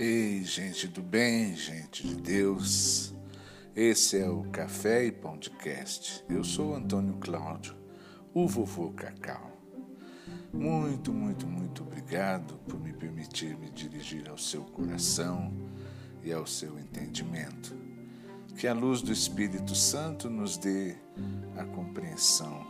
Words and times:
Ei, 0.00 0.44
gente 0.44 0.86
do 0.86 1.02
bem, 1.02 1.56
gente 1.56 2.06
de 2.06 2.14
Deus. 2.14 3.12
Esse 3.74 4.16
é 4.16 4.30
o 4.30 4.44
Café 4.44 5.06
e 5.06 5.10
Podcast. 5.10 6.24
Eu 6.28 6.44
sou 6.44 6.72
Antônio 6.72 7.14
Cláudio, 7.14 7.74
o 8.32 8.46
vovô 8.46 8.92
Cacau. 8.92 9.60
Muito, 10.52 11.12
muito, 11.12 11.48
muito 11.48 11.82
obrigado 11.82 12.58
por 12.58 12.78
me 12.78 12.92
permitir 12.92 13.58
me 13.58 13.70
dirigir 13.70 14.30
ao 14.30 14.38
seu 14.38 14.62
coração 14.62 15.52
e 16.22 16.32
ao 16.32 16.46
seu 16.46 16.78
entendimento. 16.78 17.76
Que 18.56 18.68
a 18.68 18.74
luz 18.74 19.02
do 19.02 19.10
Espírito 19.10 19.74
Santo 19.74 20.30
nos 20.30 20.56
dê 20.56 20.94
a 21.56 21.64
compreensão 21.64 22.64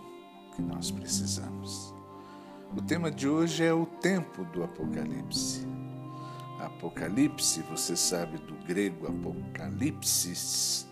que 0.57 0.63
nós 0.63 0.91
precisamos. 0.91 1.95
O 2.75 2.81
tema 2.81 3.11
de 3.11 3.29
hoje 3.29 3.65
é 3.65 3.75
o 3.75 3.85
tempo 3.85 4.47
do 4.47 4.65
Apocalipse. 4.65 5.78
Apocalipse, 6.61 7.63
você 7.63 7.97
sabe 7.97 8.37
do 8.39 8.55
grego 8.67 9.07
apocalipsis, 9.07 10.89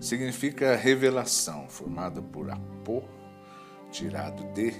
significa 0.00 0.74
revelação, 0.74 1.68
formada 1.68 2.22
por 2.22 2.50
apo, 2.50 3.04
tirado 3.90 4.42
de, 4.54 4.72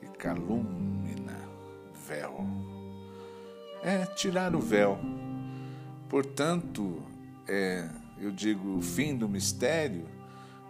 e 0.00 0.06
calumina, 0.16 1.36
véu. 2.06 2.46
É 3.82 4.06
tirar 4.06 4.54
o 4.54 4.60
véu. 4.60 4.98
Portanto, 6.08 7.02
é, 7.48 7.88
eu 8.18 8.30
digo, 8.30 8.76
o 8.76 8.82
fim 8.82 9.16
do 9.16 9.28
mistério, 9.28 10.08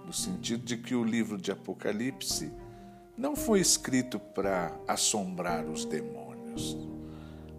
no 0.04 0.12
sentido 0.12 0.64
de 0.64 0.78
que 0.78 0.94
o 0.94 1.04
livro 1.04 1.36
de 1.36 1.50
Apocalipse 1.50 2.50
não 3.16 3.36
foi 3.36 3.60
escrito 3.60 4.18
para 4.18 4.74
assombrar 4.88 5.66
os 5.66 5.84
demônios 5.84 6.95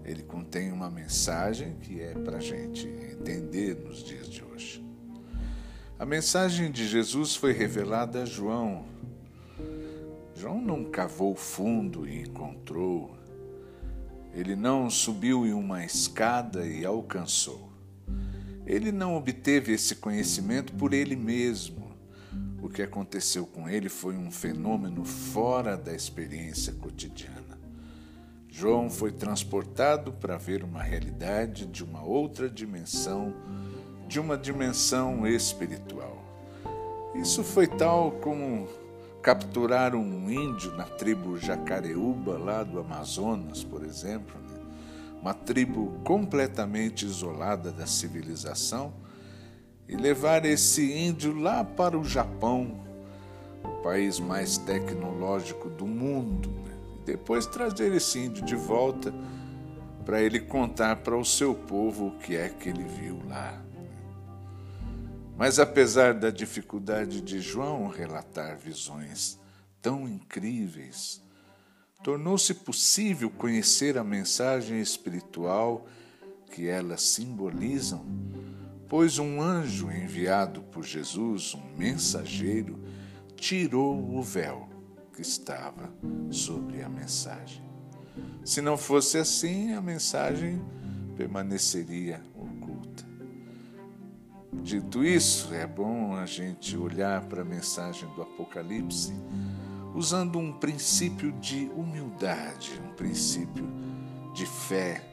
ele 0.08 0.23
contém 0.23 0.72
uma 0.72 0.89
mensagem 0.89 1.75
que 1.81 2.00
é 2.00 2.13
para 2.13 2.38
a 2.38 2.41
gente 2.41 2.88
entender 2.88 3.75
nos 3.75 4.02
dias 4.02 4.30
de 4.30 4.41
hoje. 4.41 4.81
A 5.99 6.05
mensagem 6.05 6.72
de 6.72 6.88
Jesus 6.88 7.36
foi 7.36 7.52
revelada 7.52 8.22
a 8.22 8.25
João. 8.25 8.86
João 10.33 10.61
não 10.61 10.86
cavou 10.86 11.36
fundo 11.36 12.08
e 12.08 12.22
encontrou. 12.22 13.17
Ele 14.33 14.55
não 14.55 14.89
subiu 14.89 15.45
em 15.45 15.52
uma 15.52 15.83
escada 15.83 16.66
e 16.66 16.86
alcançou. 16.86 17.69
Ele 18.66 18.92
não 18.92 19.17
obteve 19.17 19.73
esse 19.73 19.95
conhecimento 19.95 20.71
por 20.73 20.94
ele 20.94 21.16
mesmo. 21.16 21.92
O 22.61 22.69
que 22.69 22.81
aconteceu 22.81 23.45
com 23.45 23.67
ele 23.67 23.89
foi 23.89 24.16
um 24.16 24.31
fenômeno 24.31 25.03
fora 25.03 25.75
da 25.75 25.94
experiência 25.94 26.73
cotidiana. 26.73 27.47
João 28.59 28.89
foi 28.89 29.11
transportado 29.11 30.11
para 30.11 30.36
ver 30.36 30.63
uma 30.63 30.81
realidade 30.81 31.67
de 31.67 31.83
uma 31.83 32.03
outra 32.03 32.50
dimensão, 32.50 33.31
de 34.08 34.19
uma 34.19 34.36
dimensão 34.36 35.27
espiritual. 35.27 36.17
Isso 37.14 37.44
foi 37.44 37.67
tal 37.67 38.14
como 38.14 38.67
capturar 39.22 39.94
um 39.94 40.27
índio 40.27 40.75
na 40.75 40.86
tribo 40.86 41.38
Jacareúba, 41.38 42.36
lá 42.39 42.64
do 42.64 42.80
Amazonas, 42.80 43.64
por 43.64 43.86
exemplo, 43.86 44.41
né? 44.49 44.59
uma 45.21 45.36
tribo 45.36 45.94
completamente 46.03 47.05
isolada 47.05 47.71
da 47.71 47.86
civilização, 47.86 48.92
e 49.88 49.95
levar 49.95 50.45
esse 50.45 50.92
índio 50.94 51.39
lá 51.39 51.64
para 51.64 51.95
o 51.95 52.03
Japão, 52.03 52.83
o 53.64 53.83
país 53.83 54.19
mais 54.19 54.58
tecnológico 54.58 55.69
do 55.69 55.86
mundo? 55.86 56.67
Depois 57.08 57.45
trazer 57.45 57.94
esse 57.94 58.19
índio 58.19 58.44
de 58.44 58.55
volta 58.58 59.13
para 60.05 60.22
ele 60.22 60.41
contar 60.41 60.97
para 60.97 61.17
o 61.17 61.23
seu 61.23 61.55
povo 61.55 62.08
o 62.08 62.19
que 62.19 62.36
é 62.36 62.49
que 62.49 62.67
ele 62.67 62.83
viu 62.83 63.22
lá. 63.25 63.64
Mas 65.37 65.58
apesar 65.58 66.14
da 66.14 66.30
dificuldade 66.30 67.21
de 67.21 67.39
João 67.39 67.87
relatar 67.87 68.58
visões 68.58 69.39
tão 69.82 70.05
incríveis, 70.05 71.21
tornou-se 72.04 72.54
possível 72.54 73.30
conhecer 73.30 73.98
a 73.98 74.03
mensagem 74.03 74.82
espiritual 74.82 75.87
que 76.52 76.67
elas 76.67 77.03
simbolizam, 77.03 78.05
pois 78.89 79.17
um 79.17 79.42
anjo 79.42 79.89
enviado 79.89 80.61
por 80.61 80.83
Jesus, 80.83 81.53
um 81.53 81.77
mensageiro, 81.77 82.77
tirou 83.37 83.98
o 84.14 84.21
véu 84.21 84.67
que 85.17 85.23
estava 85.23 85.92
sobre 86.30 86.83
a 86.83 86.88
mensagem. 86.88 87.64
Se 88.45 88.61
não 88.61 88.78
fosse 88.78 89.17
assim, 89.17 89.73
a 89.73 89.82
mensagem 89.82 90.61
permaneceria 91.16 92.22
oculta. 92.36 93.04
Dito 94.61 95.04
isso, 95.04 95.52
é 95.56 95.66
bom 95.66 96.16
a 96.16 96.27
gente 96.27 96.77
olhar 96.77 97.26
para 97.26 97.42
a 97.42 97.45
mensagem 97.45 98.08
do 98.14 98.22
Apocalipse 98.22 99.11
usando 99.95 100.38
um 100.38 100.54
princípio 100.54 101.32
de 101.32 101.67
humildade, 101.76 102.80
um 102.88 102.94
princípio 102.94 103.67
de 104.36 104.45
fé, 104.45 105.04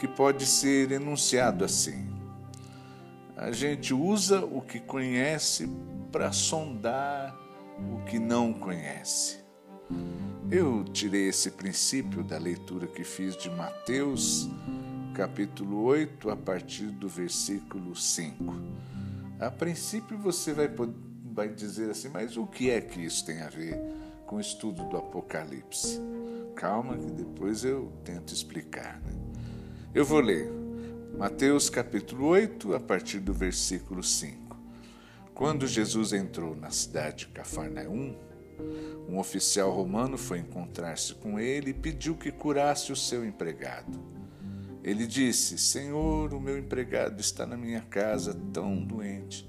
que 0.00 0.08
pode 0.08 0.44
ser 0.44 0.90
enunciado 0.90 1.64
assim. 1.64 2.10
A 3.36 3.52
gente 3.52 3.94
usa 3.94 4.44
o 4.44 4.60
que 4.60 4.80
conhece 4.80 5.70
para 6.10 6.32
sondar 6.32 7.39
o 7.92 8.04
que 8.04 8.18
não 8.18 8.52
conhece. 8.52 9.38
Eu 10.50 10.84
tirei 10.84 11.28
esse 11.28 11.50
princípio 11.52 12.24
da 12.24 12.36
leitura 12.36 12.86
que 12.86 13.04
fiz 13.04 13.36
de 13.36 13.48
Mateus, 13.50 14.48
capítulo 15.14 15.82
8, 15.84 16.30
a 16.30 16.36
partir 16.36 16.86
do 16.86 17.08
versículo 17.08 17.94
5. 17.94 18.54
A 19.38 19.50
princípio 19.50 20.18
você 20.18 20.52
vai, 20.52 20.68
vai 21.32 21.48
dizer 21.48 21.90
assim, 21.90 22.08
mas 22.08 22.36
o 22.36 22.46
que 22.46 22.70
é 22.70 22.80
que 22.80 23.00
isso 23.00 23.24
tem 23.24 23.40
a 23.42 23.48
ver 23.48 23.78
com 24.26 24.36
o 24.36 24.40
estudo 24.40 24.84
do 24.84 24.96
Apocalipse? 24.96 26.00
Calma 26.56 26.96
que 26.96 27.10
depois 27.10 27.64
eu 27.64 27.92
tento 28.04 28.34
explicar. 28.34 29.00
Né? 29.00 29.12
Eu 29.94 30.04
vou 30.04 30.20
ler 30.20 30.50
Mateus 31.16 31.68
capítulo 31.68 32.26
8, 32.28 32.74
a 32.74 32.80
partir 32.80 33.20
do 33.20 33.32
versículo 33.32 34.02
5. 34.02 34.49
Quando 35.40 35.66
Jesus 35.66 36.12
entrou 36.12 36.54
na 36.54 36.70
cidade 36.70 37.20
de 37.24 37.28
Cafarnaum, 37.28 38.14
um 39.08 39.18
oficial 39.18 39.72
romano 39.72 40.18
foi 40.18 40.40
encontrar-se 40.40 41.14
com 41.14 41.40
ele 41.40 41.70
e 41.70 41.74
pediu 41.74 42.14
que 42.14 42.30
curasse 42.30 42.92
o 42.92 42.96
seu 42.96 43.24
empregado. 43.24 43.98
Ele 44.84 45.06
disse: 45.06 45.56
Senhor, 45.56 46.34
o 46.34 46.38
meu 46.38 46.58
empregado 46.58 47.18
está 47.22 47.46
na 47.46 47.56
minha 47.56 47.80
casa 47.80 48.38
tão 48.52 48.84
doente 48.84 49.48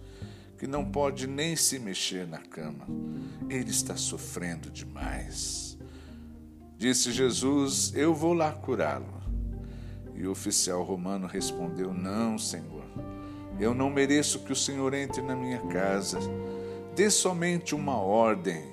que 0.58 0.66
não 0.66 0.90
pode 0.90 1.28
nem 1.28 1.58
se 1.58 1.78
mexer 1.78 2.26
na 2.26 2.40
cama. 2.40 2.88
Ele 3.50 3.70
está 3.70 3.98
sofrendo 3.98 4.72
demais. 4.72 5.78
Disse 6.78 7.12
Jesus: 7.12 7.92
Eu 7.94 8.16
vou 8.16 8.32
lá 8.32 8.54
curá-lo. 8.54 9.22
E 10.16 10.26
o 10.26 10.32
oficial 10.32 10.84
romano 10.84 11.28
respondeu: 11.28 11.94
Não, 11.94 12.38
Senhor 12.38 12.81
eu 13.62 13.76
não 13.76 13.92
mereço 13.92 14.40
que 14.40 14.52
o 14.52 14.56
Senhor 14.56 14.92
entre 14.96 15.22
na 15.22 15.36
minha 15.36 15.60
casa. 15.68 16.18
Dê 16.96 17.12
somente 17.12 17.76
uma 17.76 17.96
ordem 17.96 18.64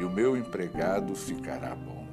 e 0.00 0.04
o 0.04 0.10
meu 0.10 0.38
empregado 0.38 1.14
ficará 1.14 1.74
bom. 1.74 2.08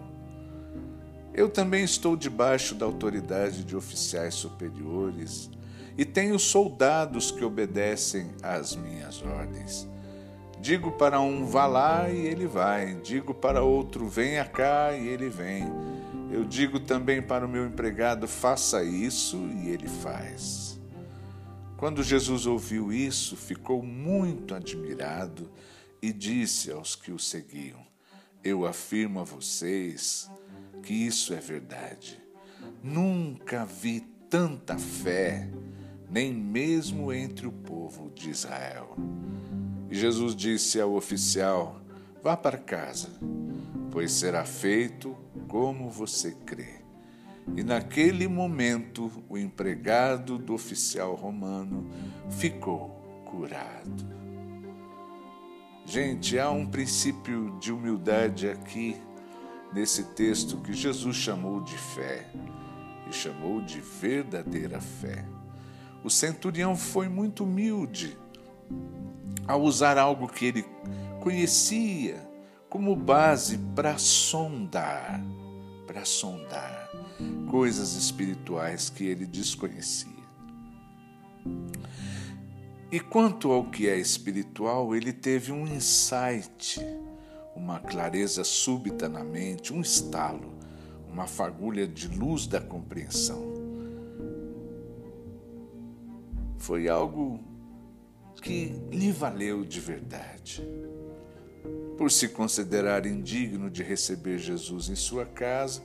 Eu 1.33 1.49
também 1.49 1.85
estou 1.85 2.15
debaixo 2.17 2.75
da 2.75 2.85
autoridade 2.85 3.63
de 3.63 3.73
oficiais 3.73 4.35
superiores 4.35 5.49
e 5.97 6.03
tenho 6.03 6.37
soldados 6.37 7.31
que 7.31 7.43
obedecem 7.43 8.29
às 8.43 8.75
minhas 8.75 9.21
ordens. 9.21 9.87
Digo 10.59 10.91
para 10.91 11.21
um 11.21 11.45
vá 11.45 11.65
lá 11.65 12.09
e 12.09 12.17
ele 12.17 12.47
vai, 12.47 12.95
digo 12.95 13.33
para 13.33 13.63
outro 13.63 14.09
venha 14.09 14.43
cá 14.43 14.91
e 14.93 15.07
ele 15.07 15.29
vem. 15.29 15.63
Eu 16.29 16.43
digo 16.43 16.81
também 16.81 17.21
para 17.21 17.45
o 17.45 17.49
meu 17.49 17.65
empregado 17.65 18.27
faça 18.27 18.83
isso 18.83 19.37
e 19.63 19.69
ele 19.69 19.87
faz. 19.87 20.77
Quando 21.77 22.01
Jesus 22.01 22.45
ouviu 22.45 22.93
isso, 22.93 23.35
ficou 23.35 23.83
muito 23.83 24.55
admirado 24.55 25.51
e 26.01 26.13
disse 26.13 26.71
aos 26.71 26.95
que 26.95 27.11
o 27.11 27.19
seguiam: 27.19 27.85
Eu 28.43 28.65
afirmo 28.65 29.19
a 29.19 29.23
vocês 29.23 30.29
que 30.81 30.93
isso 30.93 31.33
é 31.33 31.39
verdade. 31.39 32.21
Nunca 32.81 33.65
vi 33.65 34.01
tanta 34.29 34.77
fé, 34.77 35.49
nem 36.09 36.33
mesmo 36.33 37.11
entre 37.11 37.45
o 37.45 37.51
povo 37.51 38.09
de 38.11 38.29
Israel. 38.29 38.95
E 39.89 39.95
Jesus 39.95 40.33
disse 40.33 40.79
ao 40.79 40.93
oficial: 40.93 41.81
Vá 42.23 42.37
para 42.37 42.57
casa, 42.57 43.09
pois 43.91 44.13
será 44.13 44.45
feito 44.45 45.15
como 45.49 45.89
você 45.89 46.31
crê. 46.45 46.84
E 47.53 47.63
naquele 47.63 48.27
momento, 48.27 49.11
o 49.29 49.37
empregado 49.37 50.37
do 50.37 50.53
oficial 50.53 51.13
romano 51.13 51.89
ficou 52.29 52.89
curado. 53.25 54.15
Gente, 55.85 56.39
há 56.39 56.49
um 56.49 56.65
princípio 56.65 57.57
de 57.59 57.71
humildade 57.71 58.49
aqui 58.49 58.97
nesse 59.71 60.03
texto 60.15 60.57
que 60.57 60.73
Jesus 60.73 61.15
chamou 61.15 61.61
de 61.61 61.77
fé. 61.77 62.27
e 63.07 63.13
chamou 63.13 63.61
de 63.61 63.79
verdadeira 63.79 64.81
fé. 64.81 65.23
O 66.03 66.09
centurião 66.09 66.75
foi 66.75 67.07
muito 67.07 67.43
humilde 67.43 68.17
ao 69.47 69.61
usar 69.61 69.99
algo 69.99 70.27
que 70.27 70.45
ele 70.45 70.65
conhecia 71.21 72.27
como 72.67 72.95
base 72.95 73.59
para 73.75 73.95
sondar, 73.99 75.21
para 75.85 76.03
sondar 76.03 76.84
coisas 77.49 77.95
espirituais 77.95 78.89
que 78.89 79.05
ele 79.05 79.25
desconhecia. 79.25 80.15
E 82.91 82.99
quanto 82.99 83.51
ao 83.51 83.65
que 83.65 83.89
é 83.89 83.97
espiritual, 83.97 84.95
ele 84.95 85.11
teve 85.11 85.51
um 85.51 85.67
insight, 85.67 86.79
uma 87.55 87.79
clareza 87.79 88.43
súbita 88.43 89.09
na 89.09 89.23
mente, 89.23 89.73
um 89.73 89.81
estalo, 89.81 90.53
uma 91.07 91.27
fagulha 91.27 91.87
de 91.87 92.07
luz 92.07 92.47
da 92.47 92.61
compreensão. 92.61 93.53
Foi 96.57 96.87
algo 96.87 97.39
que 98.41 98.79
lhe 98.91 99.11
valeu 99.11 99.65
de 99.65 99.79
verdade. 99.79 100.63
Por 101.97 102.11
se 102.11 102.29
considerar 102.29 103.05
indigno 103.05 103.69
de 103.69 103.81
receber 103.81 104.37
Jesus 104.37 104.89
em 104.89 104.95
sua 104.95 105.25
casa, 105.25 105.81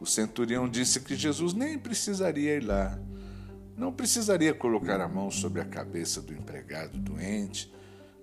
o 0.00 0.06
centurião 0.06 0.68
disse 0.68 1.00
que 1.00 1.16
Jesus 1.16 1.52
nem 1.52 1.78
precisaria 1.78 2.56
ir 2.56 2.64
lá, 2.64 2.98
não 3.76 3.92
precisaria 3.92 4.54
colocar 4.54 5.00
a 5.00 5.08
mão 5.08 5.30
sobre 5.30 5.60
a 5.60 5.64
cabeça 5.64 6.20
do 6.20 6.32
empregado 6.32 6.98
doente, 6.98 7.72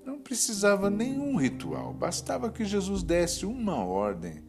não 0.06 0.20
precisava 0.20 0.90
nenhum 0.90 1.36
ritual, 1.36 1.94
bastava 1.94 2.50
que 2.50 2.64
Jesus 2.64 3.04
desse 3.04 3.46
uma 3.46 3.78
ordem, 3.84 4.44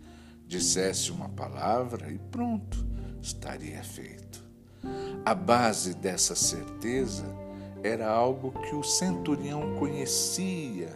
dissesse 0.46 1.10
uma 1.10 1.28
palavra 1.28 2.10
e 2.10 2.18
pronto, 2.30 2.86
estaria 3.20 3.82
feito. 3.82 4.44
A 5.24 5.34
base 5.34 5.94
dessa 5.94 6.36
certeza 6.36 7.24
era 7.82 8.08
algo 8.08 8.52
que 8.62 8.74
o 8.74 8.82
centurião 8.82 9.76
conhecia 9.76 10.88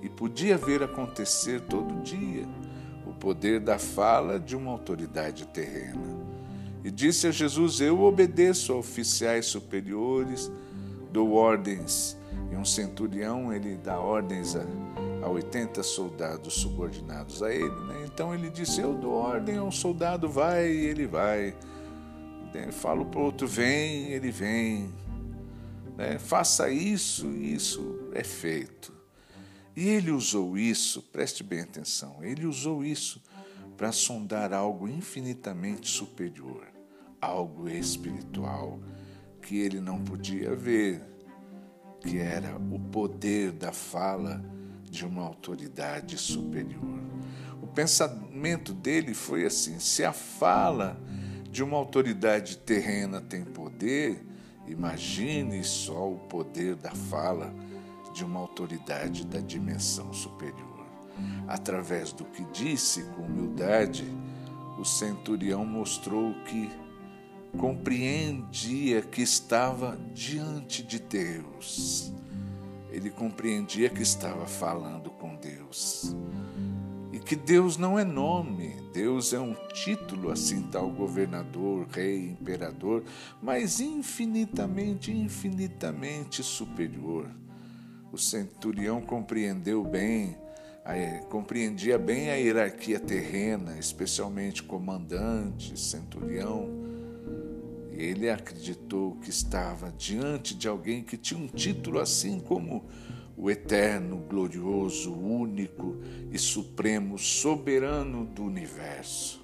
e 0.00 0.08
podia 0.08 0.58
ver 0.58 0.82
acontecer 0.82 1.60
todo 1.62 2.02
dia 2.02 2.46
poder 3.22 3.60
da 3.60 3.78
fala 3.78 4.40
de 4.40 4.56
uma 4.56 4.72
autoridade 4.72 5.46
terrena. 5.46 6.02
E 6.82 6.90
disse 6.90 7.28
a 7.28 7.30
Jesus: 7.30 7.80
Eu 7.80 8.02
obedeço 8.02 8.72
a 8.72 8.76
oficiais 8.76 9.46
superiores, 9.46 10.50
dou 11.12 11.34
ordens. 11.34 12.18
E 12.50 12.56
um 12.56 12.64
centurião, 12.64 13.52
ele 13.52 13.76
dá 13.76 14.00
ordens 14.00 14.56
a, 14.56 14.66
a 15.22 15.28
80 15.28 15.84
soldados 15.84 16.54
subordinados 16.54 17.44
a 17.44 17.54
ele. 17.54 17.70
Né? 17.86 18.02
Então 18.12 18.34
ele 18.34 18.50
disse: 18.50 18.80
Eu 18.80 18.92
dou 18.92 19.12
ordem 19.12 19.56
a 19.56 19.62
um 19.62 19.70
soldado, 19.70 20.28
vai, 20.28 20.68
e 20.68 20.86
ele 20.86 21.06
vai. 21.06 21.54
Falo 22.72 23.06
para 23.06 23.20
o 23.20 23.24
outro, 23.24 23.46
vem, 23.46 24.10
ele 24.10 24.32
vem. 24.32 24.92
Né? 25.96 26.18
Faça 26.18 26.68
isso, 26.68 27.28
isso 27.28 28.10
é 28.12 28.24
feito. 28.24 28.92
E 29.74 29.88
ele 29.88 30.10
usou 30.10 30.58
isso, 30.58 31.00
preste 31.00 31.42
bem 31.42 31.60
atenção, 31.60 32.22
ele 32.22 32.46
usou 32.46 32.84
isso 32.84 33.22
para 33.76 33.90
sondar 33.90 34.52
algo 34.52 34.86
infinitamente 34.86 35.88
superior, 35.88 36.66
algo 37.20 37.68
espiritual 37.68 38.78
que 39.40 39.58
ele 39.58 39.80
não 39.80 40.02
podia 40.04 40.54
ver, 40.54 41.02
que 42.00 42.18
era 42.18 42.56
o 42.56 42.78
poder 42.78 43.50
da 43.50 43.72
fala 43.72 44.44
de 44.84 45.06
uma 45.06 45.22
autoridade 45.22 46.18
superior. 46.18 47.00
O 47.62 47.66
pensamento 47.66 48.74
dele 48.74 49.14
foi 49.14 49.46
assim: 49.46 49.78
se 49.78 50.04
a 50.04 50.12
fala 50.12 51.00
de 51.50 51.62
uma 51.62 51.76
autoridade 51.76 52.58
terrena 52.58 53.20
tem 53.20 53.44
poder, 53.44 54.24
imagine 54.66 55.64
só 55.64 56.10
o 56.10 56.18
poder 56.18 56.76
da 56.76 56.90
fala 56.90 57.54
de 58.12 58.24
uma 58.24 58.40
autoridade 58.40 59.26
da 59.26 59.40
dimensão 59.40 60.12
superior. 60.12 60.86
Através 61.46 62.12
do 62.12 62.24
que 62.24 62.44
disse 62.52 63.04
com 63.16 63.22
humildade, 63.22 64.04
o 64.78 64.84
centurião 64.84 65.64
mostrou 65.64 66.34
que 66.44 66.70
compreendia 67.56 69.02
que 69.02 69.22
estava 69.22 69.98
diante 70.14 70.82
de 70.82 70.98
Deus. 70.98 72.12
Ele 72.90 73.10
compreendia 73.10 73.88
que 73.88 74.02
estava 74.02 74.46
falando 74.46 75.10
com 75.10 75.34
Deus. 75.36 76.14
E 77.12 77.18
que 77.18 77.36
Deus 77.36 77.76
não 77.76 77.98
é 77.98 78.04
nome, 78.04 78.74
Deus 78.92 79.34
é 79.34 79.40
um 79.40 79.54
título, 79.72 80.30
assim 80.30 80.62
tal 80.62 80.90
governador, 80.90 81.86
rei, 81.90 82.30
imperador, 82.30 83.04
mas 83.40 83.80
infinitamente, 83.80 85.12
infinitamente 85.12 86.42
superior. 86.42 87.30
O 88.12 88.18
centurião 88.18 89.00
compreendeu 89.00 89.82
bem, 89.82 90.36
compreendia 91.30 91.98
bem 91.98 92.30
a 92.30 92.34
hierarquia 92.34 93.00
terrena, 93.00 93.78
especialmente 93.78 94.62
comandante, 94.62 95.80
centurião. 95.80 96.68
E 97.90 98.02
ele 98.02 98.28
acreditou 98.28 99.16
que 99.16 99.30
estava 99.30 99.90
diante 99.90 100.54
de 100.54 100.68
alguém 100.68 101.02
que 101.02 101.16
tinha 101.16 101.40
um 101.40 101.46
título 101.46 101.98
assim 101.98 102.38
como 102.38 102.84
o 103.34 103.50
eterno, 103.50 104.18
glorioso, 104.18 105.14
único 105.14 105.96
e 106.30 106.38
supremo 106.38 107.18
soberano 107.18 108.26
do 108.26 108.44
universo. 108.44 109.42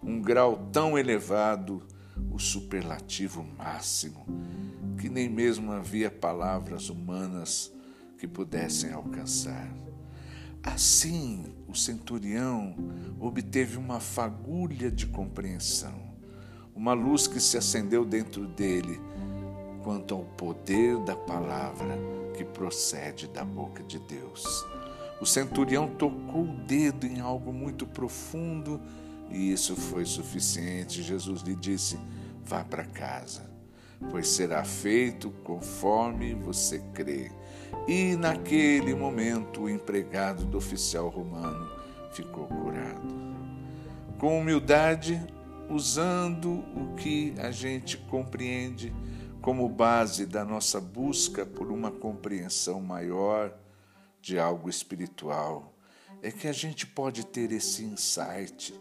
Um 0.00 0.22
grau 0.22 0.68
tão 0.72 0.96
elevado, 0.96 1.82
o 2.30 2.38
superlativo 2.38 3.44
máximo, 3.58 4.24
que 5.00 5.08
nem 5.08 5.28
mesmo 5.28 5.72
havia 5.72 6.12
palavras 6.12 6.88
humanas 6.88 7.74
que 8.18 8.26
pudessem 8.26 8.92
alcançar. 8.92 9.68
Assim, 10.62 11.54
o 11.68 11.74
centurião 11.74 12.74
obteve 13.20 13.76
uma 13.76 14.00
fagulha 14.00 14.90
de 14.90 15.06
compreensão, 15.06 15.94
uma 16.74 16.92
luz 16.94 17.26
que 17.26 17.38
se 17.38 17.58
acendeu 17.58 18.04
dentro 18.04 18.46
dele 18.46 18.98
quanto 19.82 20.14
ao 20.14 20.24
poder 20.24 20.98
da 21.00 21.14
palavra 21.14 21.98
que 22.34 22.44
procede 22.44 23.28
da 23.28 23.44
boca 23.44 23.82
de 23.82 23.98
Deus. 23.98 24.64
O 25.20 25.26
centurião 25.26 25.88
tocou 25.88 26.42
o 26.42 26.56
dedo 26.66 27.06
em 27.06 27.20
algo 27.20 27.52
muito 27.52 27.86
profundo 27.86 28.80
e 29.30 29.52
isso 29.52 29.76
foi 29.76 30.04
suficiente. 30.04 31.02
Jesus 31.02 31.42
lhe 31.42 31.54
disse: 31.54 31.98
Vá 32.44 32.64
para 32.64 32.84
casa, 32.84 33.48
pois 34.10 34.28
será 34.28 34.64
feito 34.64 35.30
conforme 35.44 36.34
você 36.34 36.78
crê. 36.92 37.30
E 37.86 38.16
naquele 38.16 38.94
momento 38.94 39.62
o 39.62 39.70
empregado 39.70 40.44
do 40.44 40.56
oficial 40.56 41.08
romano 41.08 41.70
ficou 42.12 42.46
curado. 42.46 43.14
Com 44.18 44.38
humildade, 44.38 45.20
usando 45.68 46.64
o 46.74 46.94
que 46.96 47.34
a 47.38 47.50
gente 47.50 47.96
compreende 47.96 48.92
como 49.42 49.68
base 49.68 50.24
da 50.24 50.44
nossa 50.44 50.80
busca 50.80 51.44
por 51.44 51.70
uma 51.70 51.90
compreensão 51.90 52.80
maior 52.80 53.54
de 54.20 54.38
algo 54.38 54.70
espiritual, 54.70 55.74
é 56.22 56.30
que 56.30 56.48
a 56.48 56.52
gente 56.52 56.86
pode 56.86 57.26
ter 57.26 57.52
esse 57.52 57.84
insight, 57.84 58.72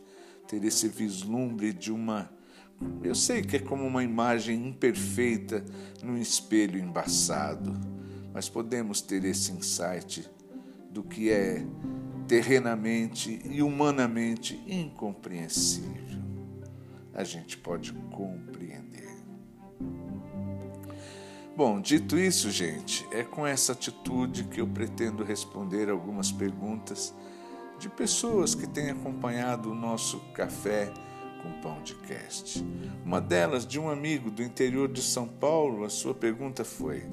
ter 0.48 0.64
esse 0.64 0.88
vislumbre 0.88 1.74
de 1.74 1.92
uma. 1.92 2.30
Eu 3.04 3.14
sei 3.14 3.42
que 3.42 3.58
é 3.58 3.60
como 3.60 3.86
uma 3.86 4.04
imagem 4.06 4.68
imperfeita 4.68 5.66
num 6.02 6.18
espelho 6.18 6.80
embaçado 6.80 7.74
mas 8.34 8.50
podemos 8.50 9.00
ter 9.02 9.24
esse 9.24 9.52
insight 9.52 10.28
do 10.90 11.04
que 11.04 11.30
é 11.30 11.66
terrenamente 12.28 13.42
e 13.46 13.62
humanamente 13.62 14.62
incompreensível. 14.68 16.22
A 17.14 17.24
gente 17.24 17.58
pode 17.58 17.94
compreender. 18.12 19.14
Bom, 21.56 21.80
dito 21.80 22.18
isso, 22.18 22.50
gente, 22.50 23.08
é 23.12 23.24
com 23.24 23.46
essa 23.46 23.74
atitude 23.74 24.46
que 24.46 24.60
eu 24.60 24.68
pretendo 24.68 25.24
responder 25.24 25.88
algumas 25.88 26.32
perguntas 26.32 27.14
de 27.78 27.88
pessoas 27.90 28.56
que 28.56 28.66
têm 28.66 28.90
acompanhado 28.90 29.72
o 29.72 29.76
nosso 29.76 30.20
café 30.34 30.92
com 31.44 31.52
pão 31.62 31.84
de 31.84 31.94
cast. 31.96 32.66
Uma 33.06 33.22
delas, 33.22 33.68
de 33.68 33.80
um 33.80 33.90
amigo 33.90 34.32
do 34.32 34.42
interior 34.42 34.92
de 34.92 35.04
São 35.04 35.28
Paulo, 35.28 35.84
a 35.84 35.90
sua 35.90 36.16
pergunta 36.16 36.64
foi: 36.64 37.04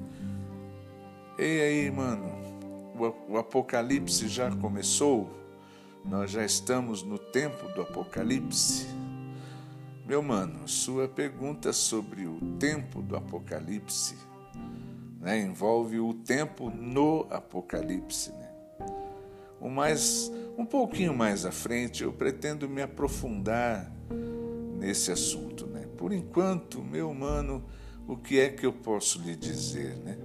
Ei 1.40 1.58
aí, 1.62 1.90
mano, 1.90 2.30
o 3.26 3.38
apocalipse 3.38 4.28
já 4.28 4.54
começou? 4.54 5.26
Nós 6.04 6.30
já 6.30 6.44
estamos 6.44 7.02
no 7.02 7.18
tempo 7.18 7.66
do 7.68 7.80
apocalipse? 7.80 8.86
Meu 10.06 10.22
mano, 10.22 10.68
sua 10.68 11.08
pergunta 11.08 11.72
sobre 11.72 12.26
o 12.26 12.38
tempo 12.58 13.00
do 13.00 13.16
apocalipse 13.16 14.16
né, 15.18 15.40
envolve 15.40 15.98
o 15.98 16.12
tempo 16.12 16.68
no 16.68 17.26
apocalipse. 17.30 18.32
Né? 18.32 18.50
O 19.58 19.70
mais, 19.70 20.30
um 20.58 20.66
pouquinho 20.66 21.16
mais 21.16 21.46
à 21.46 21.50
frente, 21.50 22.02
eu 22.02 22.12
pretendo 22.12 22.68
me 22.68 22.82
aprofundar 22.82 23.90
nesse 24.78 25.10
assunto, 25.10 25.66
né? 25.66 25.86
Por 25.96 26.12
enquanto, 26.12 26.82
meu 26.82 27.14
mano, 27.14 27.64
o 28.06 28.14
que 28.14 28.38
é 28.38 28.50
que 28.50 28.66
eu 28.66 28.74
posso 28.74 29.22
lhe 29.22 29.34
dizer, 29.34 29.96
né? 30.00 30.18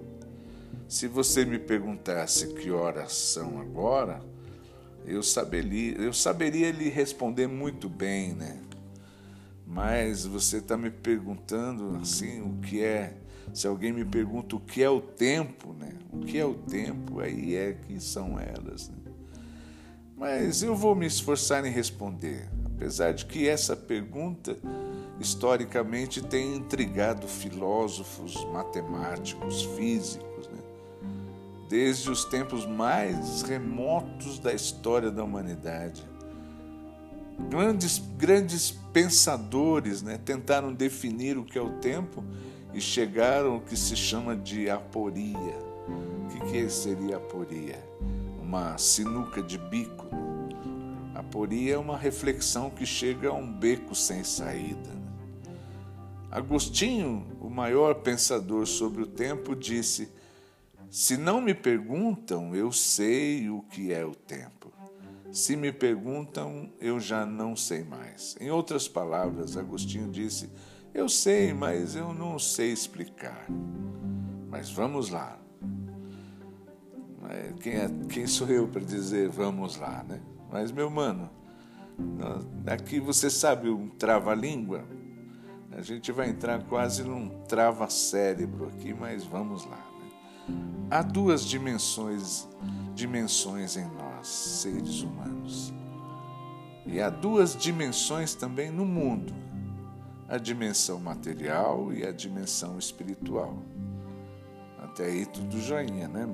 Se 0.87 1.07
você 1.07 1.43
me 1.43 1.57
perguntasse 1.57 2.47
que 2.53 2.69
horas 2.69 3.13
são 3.13 3.59
agora, 3.59 4.21
eu 5.05 5.23
saberia, 5.23 5.97
eu 5.97 6.13
saberia 6.13 6.71
lhe 6.71 6.89
responder 6.89 7.47
muito 7.47 7.89
bem, 7.89 8.33
né? 8.33 8.61
Mas 9.65 10.25
você 10.25 10.57
está 10.57 10.77
me 10.77 10.91
perguntando 10.91 11.97
assim 12.01 12.41
o 12.41 12.59
que 12.61 12.83
é. 12.83 13.17
Se 13.51 13.67
alguém 13.67 13.91
me 13.91 14.05
pergunta 14.05 14.55
o 14.55 14.59
que 14.59 14.83
é 14.83 14.89
o 14.89 15.01
tempo, 15.01 15.73
né? 15.73 15.93
O 16.11 16.19
que 16.19 16.37
é 16.37 16.45
o 16.45 16.53
tempo? 16.53 17.19
Aí 17.19 17.55
é 17.55 17.73
que 17.73 17.99
são 17.99 18.39
elas. 18.39 18.89
Né? 18.89 19.11
Mas 20.15 20.61
eu 20.61 20.75
vou 20.75 20.95
me 20.95 21.05
esforçar 21.05 21.65
em 21.65 21.71
responder, 21.71 22.47
apesar 22.65 23.13
de 23.13 23.25
que 23.25 23.47
essa 23.47 23.75
pergunta 23.75 24.57
historicamente 25.19 26.21
tem 26.21 26.55
intrigado 26.55 27.27
filósofos, 27.27 28.45
matemáticos, 28.45 29.63
físicos? 29.75 30.34
Desde 31.69 32.09
os 32.09 32.25
tempos 32.25 32.65
mais 32.65 33.41
remotos 33.41 34.39
da 34.39 34.53
história 34.53 35.09
da 35.09 35.23
humanidade. 35.23 36.03
Grandes, 37.49 38.01
grandes 38.17 38.71
pensadores 38.93 40.01
né, 40.01 40.17
tentaram 40.17 40.73
definir 40.73 41.37
o 41.37 41.43
que 41.43 41.57
é 41.57 41.61
o 41.61 41.73
tempo 41.79 42.23
e 42.73 42.79
chegaram 42.79 43.53
ao 43.53 43.61
que 43.61 43.75
se 43.75 43.95
chama 43.95 44.35
de 44.35 44.69
aporia. 44.69 45.65
O 45.87 46.45
que, 46.51 46.69
seria 46.69 47.17
aporia? 47.17 47.77
Uma 48.41 48.77
sinuca 48.77 49.41
de 49.41 49.57
bico. 49.57 50.05
Aporia 51.13 51.75
é 51.75 51.77
uma 51.77 51.97
reflexão 51.97 52.69
que 52.69 52.85
chega 52.85 53.29
a 53.29 53.33
um 53.33 53.51
beco 53.51 53.95
sem 53.95 54.23
saída. 54.23 54.89
Né? 54.89 55.05
Agostinho, 56.29 57.25
o 57.39 57.49
maior 57.49 57.95
pensador 57.95 58.65
sobre 58.65 59.03
o 59.03 59.07
tempo, 59.07 59.55
disse: 59.55 60.11
Se 60.95 61.17
não 61.17 61.41
me 61.41 61.53
perguntam, 61.53 62.55
eu 62.55 62.71
sei 62.71 63.49
o 63.49 63.61
que 63.63 63.91
é 63.91 64.05
o 64.05 64.15
tempo. 64.15 64.71
Se 65.29 65.57
me 65.57 65.69
perguntam, 65.69 66.71
eu 66.79 67.01
já 67.01 67.25
não 67.25 67.53
sei 67.53 67.83
mais. 67.83 68.37
Em 68.39 68.49
outras 68.49 68.87
palavras, 68.87 69.57
Agostinho 69.57 70.09
disse: 70.09 70.49
Eu 70.93 71.09
sei, 71.09 71.53
mas 71.53 71.97
eu 71.97 72.13
não 72.13 72.39
sei 72.39 72.71
explicar. 72.71 73.45
Mas 74.49 74.71
vamos 74.71 75.09
lá. 75.09 75.37
Quem, 77.59 77.73
é, 77.73 77.89
quem 78.07 78.25
sou 78.25 78.47
eu 78.47 78.65
para 78.65 78.79
dizer 78.79 79.27
vamos 79.27 79.75
lá, 79.75 80.01
né? 80.07 80.21
Mas, 80.49 80.71
meu 80.71 80.89
mano, 80.89 81.29
aqui 82.65 83.01
você 83.01 83.29
sabe 83.29 83.69
um 83.69 83.89
trava-língua? 83.89 84.85
A 85.73 85.81
gente 85.81 86.13
vai 86.13 86.29
entrar 86.29 86.63
quase 86.63 87.03
num 87.03 87.27
trava-cérebro 87.49 88.69
aqui, 88.69 88.93
mas 88.93 89.25
vamos 89.25 89.65
lá. 89.65 89.94
Há 90.89 91.01
duas 91.01 91.45
dimensões, 91.45 92.47
dimensões 92.93 93.75
em 93.75 93.85
nós 93.85 94.27
seres 94.27 95.01
humanos. 95.01 95.73
E 96.85 97.01
há 97.01 97.09
duas 97.09 97.55
dimensões 97.55 98.35
também 98.35 98.69
no 98.69 98.85
mundo: 98.85 99.33
a 100.27 100.37
dimensão 100.37 100.99
material 100.99 101.91
e 101.91 102.05
a 102.05 102.11
dimensão 102.11 102.77
espiritual. 102.77 103.57
Até 104.77 105.05
aí 105.05 105.25
tudo 105.25 105.59
joinha, 105.59 106.07
né? 106.07 106.27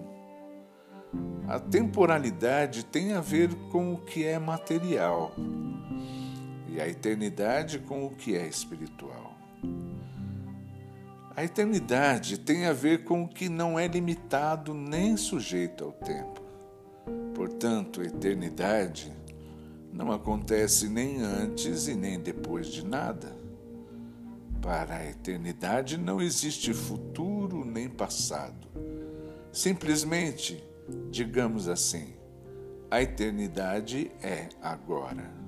A 1.48 1.60
temporalidade 1.60 2.86
tem 2.86 3.14
a 3.14 3.22
ver 3.22 3.54
com 3.70 3.94
o 3.94 3.98
que 3.98 4.26
é 4.26 4.40
material 4.40 5.34
e 6.70 6.80
a 6.80 6.88
eternidade 6.88 7.80
com 7.80 8.06
o 8.06 8.10
que 8.10 8.36
é 8.36 8.48
espiritual. 8.48 9.36
A 11.42 11.44
eternidade 11.44 12.38
tem 12.38 12.68
a 12.68 12.72
ver 12.72 13.04
com 13.04 13.24
o 13.24 13.28
que 13.28 13.50
não 13.50 13.80
é 13.80 13.88
limitado 13.88 14.76
nem 14.76 15.18
sujeito 15.18 15.84
ao 15.84 15.92
tempo. 15.92 16.40
Portanto, 17.34 18.00
a 18.00 18.04
eternidade 18.04 19.12
não 19.92 20.12
acontece 20.12 20.88
nem 20.88 21.20
antes 21.24 21.88
e 21.88 21.96
nem 21.96 22.20
depois 22.20 22.68
de 22.68 22.86
nada. 22.86 23.36
Para 24.62 24.98
a 24.98 25.10
eternidade 25.10 25.98
não 25.98 26.22
existe 26.22 26.76
futuro 26.76 27.66
nem 27.66 27.90
passado. 27.90 28.68
Simplesmente, 29.52 30.64
digamos 31.10 31.68
assim, 31.68 32.14
a 32.92 33.02
eternidade 33.02 34.12
é 34.22 34.48
agora. 34.62 35.41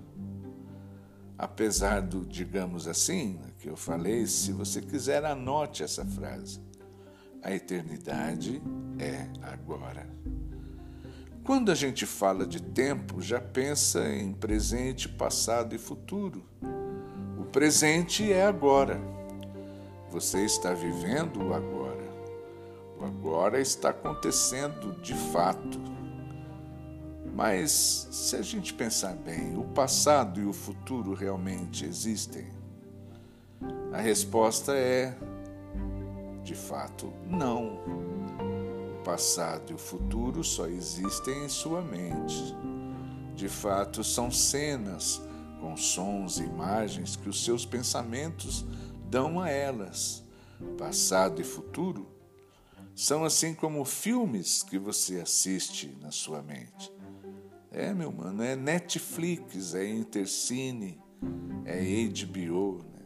Apesar 1.43 2.01
do, 2.01 2.25
digamos 2.25 2.87
assim, 2.87 3.37
que 3.59 3.67
eu 3.67 3.75
falei, 3.75 4.25
se 4.25 4.53
você 4.53 4.81
quiser, 4.81 5.25
anote 5.25 5.83
essa 5.83 6.05
frase. 6.05 6.61
A 7.41 7.53
eternidade 7.53 8.61
é 8.97 9.27
agora. 9.41 10.07
Quando 11.43 11.69
a 11.69 11.75
gente 11.75 12.05
fala 12.05 12.47
de 12.47 12.61
tempo, 12.61 13.21
já 13.21 13.41
pensa 13.41 14.07
em 14.07 14.31
presente, 14.31 15.09
passado 15.09 15.75
e 15.75 15.77
futuro. 15.77 16.45
O 17.37 17.43
presente 17.43 18.31
é 18.31 18.45
agora. 18.45 19.01
Você 20.11 20.45
está 20.45 20.73
vivendo 20.73 21.43
o 21.43 21.53
agora. 21.53 22.09
O 22.97 23.03
agora 23.03 23.59
está 23.59 23.89
acontecendo 23.89 24.93
de 25.01 25.13
fato. 25.33 25.92
Mas 27.33 27.71
se 28.11 28.35
a 28.35 28.41
gente 28.41 28.73
pensar 28.73 29.15
bem, 29.15 29.57
o 29.57 29.63
passado 29.63 30.39
e 30.39 30.45
o 30.45 30.53
futuro 30.53 31.13
realmente 31.13 31.83
existem? 31.85 32.47
A 33.91 33.99
resposta 33.99 34.73
é, 34.75 35.17
de 36.43 36.53
fato, 36.53 37.11
não 37.25 37.79
passado 39.03 39.71
e 39.71 39.73
o 39.73 39.77
futuro 39.77 40.43
só 40.43 40.67
existem 40.67 41.45
em 41.45 41.49
sua 41.49 41.81
mente. 41.81 42.55
De 43.35 43.49
fato, 43.49 44.03
são 44.03 44.31
cenas 44.31 45.21
com 45.59 45.75
sons 45.75 46.39
e 46.39 46.43
imagens 46.43 47.15
que 47.15 47.29
os 47.29 47.43
seus 47.43 47.65
pensamentos 47.65 48.65
dão 49.09 49.39
a 49.39 49.49
elas. 49.49 50.23
Passado 50.77 51.41
e 51.41 51.43
futuro 51.43 52.07
são 52.95 53.25
assim 53.25 53.53
como 53.53 53.83
filmes 53.83 54.63
que 54.63 54.77
você 54.77 55.19
assiste 55.19 55.95
na 56.01 56.11
sua 56.11 56.41
mente. 56.41 56.91
É, 57.75 57.91
meu 57.91 58.11
mano, 58.11 58.43
é 58.43 58.55
Netflix, 58.55 59.73
é 59.73 59.89
Intercine, 59.89 61.01
é 61.65 61.81
HBO. 62.05 62.83
Né? 62.83 63.01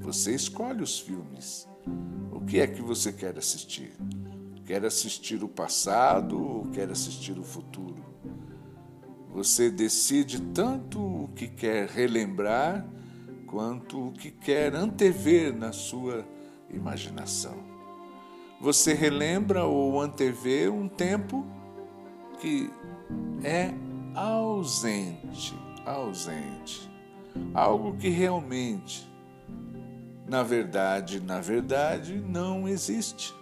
Você 0.00 0.34
escolhe 0.34 0.82
os 0.82 1.00
filmes. 1.00 1.66
O 2.30 2.38
que 2.42 2.60
é 2.60 2.66
que 2.66 2.82
você 2.82 3.10
quer 3.10 3.38
assistir? 3.38 3.94
Quer 4.66 4.84
assistir 4.84 5.42
o 5.42 5.48
passado 5.48 6.38
ou 6.38 6.66
quer 6.66 6.90
assistir 6.90 7.38
o 7.38 7.42
futuro? 7.42 8.04
Você 9.30 9.70
decide 9.70 10.42
tanto 10.42 11.00
o 11.00 11.28
que 11.28 11.48
quer 11.48 11.88
relembrar 11.88 12.86
quanto 13.46 14.08
o 14.08 14.12
que 14.12 14.30
quer 14.30 14.74
antever 14.74 15.56
na 15.56 15.72
sua 15.72 16.22
imaginação. 16.68 17.56
Você 18.60 18.92
relembra 18.92 19.64
ou 19.64 19.98
antevê 19.98 20.68
um 20.68 20.86
tempo 20.86 21.46
que 22.38 22.70
é 23.42 23.72
ausente, 24.14 25.54
ausente, 25.86 26.90
algo 27.54 27.96
que 27.96 28.08
realmente, 28.08 29.10
na 30.26 30.42
verdade, 30.42 31.20
na 31.20 31.40
verdade, 31.40 32.18
não 32.18 32.68
existe. 32.68 33.34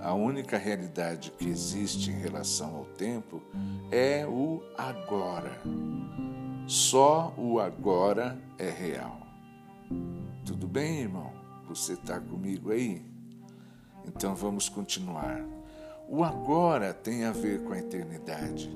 A 0.00 0.14
única 0.14 0.56
realidade 0.56 1.32
que 1.32 1.48
existe 1.48 2.10
em 2.10 2.18
relação 2.18 2.76
ao 2.76 2.84
tempo 2.84 3.42
é 3.90 4.26
o 4.26 4.62
agora. 4.76 5.60
Só 6.66 7.34
o 7.36 7.58
agora 7.58 8.38
é 8.58 8.70
real. 8.70 9.20
Tudo 10.44 10.66
bem, 10.68 11.00
irmão? 11.00 11.32
Você 11.66 11.94
está 11.94 12.20
comigo 12.20 12.70
aí? 12.70 13.02
Então 14.06 14.34
vamos 14.34 14.68
continuar. 14.68 15.44
O 16.08 16.24
agora 16.24 16.94
tem 16.94 17.24
a 17.24 17.32
ver 17.32 17.62
com 17.64 17.72
a 17.72 17.78
eternidade. 17.78 18.74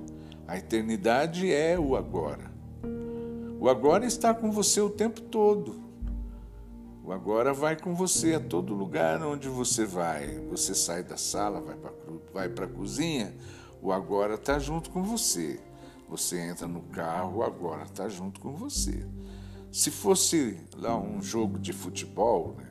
A 0.52 0.58
eternidade 0.58 1.50
é 1.50 1.78
o 1.78 1.96
agora. 1.96 2.52
O 3.58 3.70
agora 3.70 4.04
está 4.04 4.34
com 4.34 4.52
você 4.52 4.82
o 4.82 4.90
tempo 4.90 5.22
todo. 5.22 5.80
O 7.02 7.10
agora 7.10 7.54
vai 7.54 7.74
com 7.74 7.94
você 7.94 8.34
a 8.34 8.40
todo 8.40 8.74
lugar 8.74 9.22
onde 9.22 9.48
você 9.48 9.86
vai. 9.86 10.40
Você 10.50 10.74
sai 10.74 11.02
da 11.02 11.16
sala, 11.16 11.64
vai 12.34 12.50
para 12.50 12.66
a 12.66 12.68
cozinha, 12.68 13.34
o 13.80 13.90
agora 13.90 14.34
está 14.34 14.58
junto 14.58 14.90
com 14.90 15.02
você. 15.02 15.58
Você 16.06 16.38
entra 16.38 16.68
no 16.68 16.82
carro, 16.82 17.38
o 17.38 17.42
agora 17.42 17.84
está 17.84 18.06
junto 18.10 18.38
com 18.38 18.52
você. 18.52 19.06
Se 19.70 19.90
fosse 19.90 20.60
lá 20.76 20.94
um 20.98 21.22
jogo 21.22 21.58
de 21.58 21.72
futebol, 21.72 22.58
né, 22.58 22.68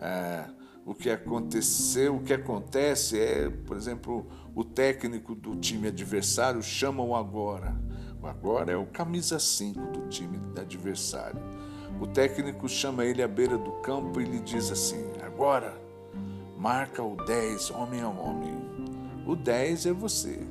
é, 0.00 0.44
o 0.84 0.92
que 0.96 1.10
aconteceu, 1.10 2.16
o 2.16 2.22
que 2.24 2.32
acontece 2.32 3.20
é, 3.20 3.50
por 3.50 3.76
exemplo, 3.76 4.26
o 4.56 4.64
técnico 4.64 5.36
do 5.36 5.54
time 5.54 5.86
adversário 5.86 6.60
chama 6.64 7.04
o 7.04 7.14
agora. 7.14 7.80
O 8.20 8.26
agora 8.26 8.72
é 8.72 8.76
o 8.76 8.86
camisa 8.86 9.38
5 9.38 9.78
do 9.92 10.08
time 10.08 10.40
adversário 10.58 11.40
o 12.00 12.06
técnico 12.06 12.68
chama 12.68 13.04
ele 13.04 13.22
à 13.22 13.28
beira 13.28 13.56
do 13.56 13.72
campo 13.80 14.20
e 14.20 14.24
lhe 14.24 14.38
diz 14.40 14.70
assim: 14.70 15.02
Agora, 15.24 15.74
marca 16.58 17.02
o 17.02 17.16
10 17.16 17.70
homem 17.70 18.02
a 18.02 18.08
homem. 18.08 18.54
O 19.26 19.34
10 19.34 19.86
é 19.86 19.92
você. 19.92 20.46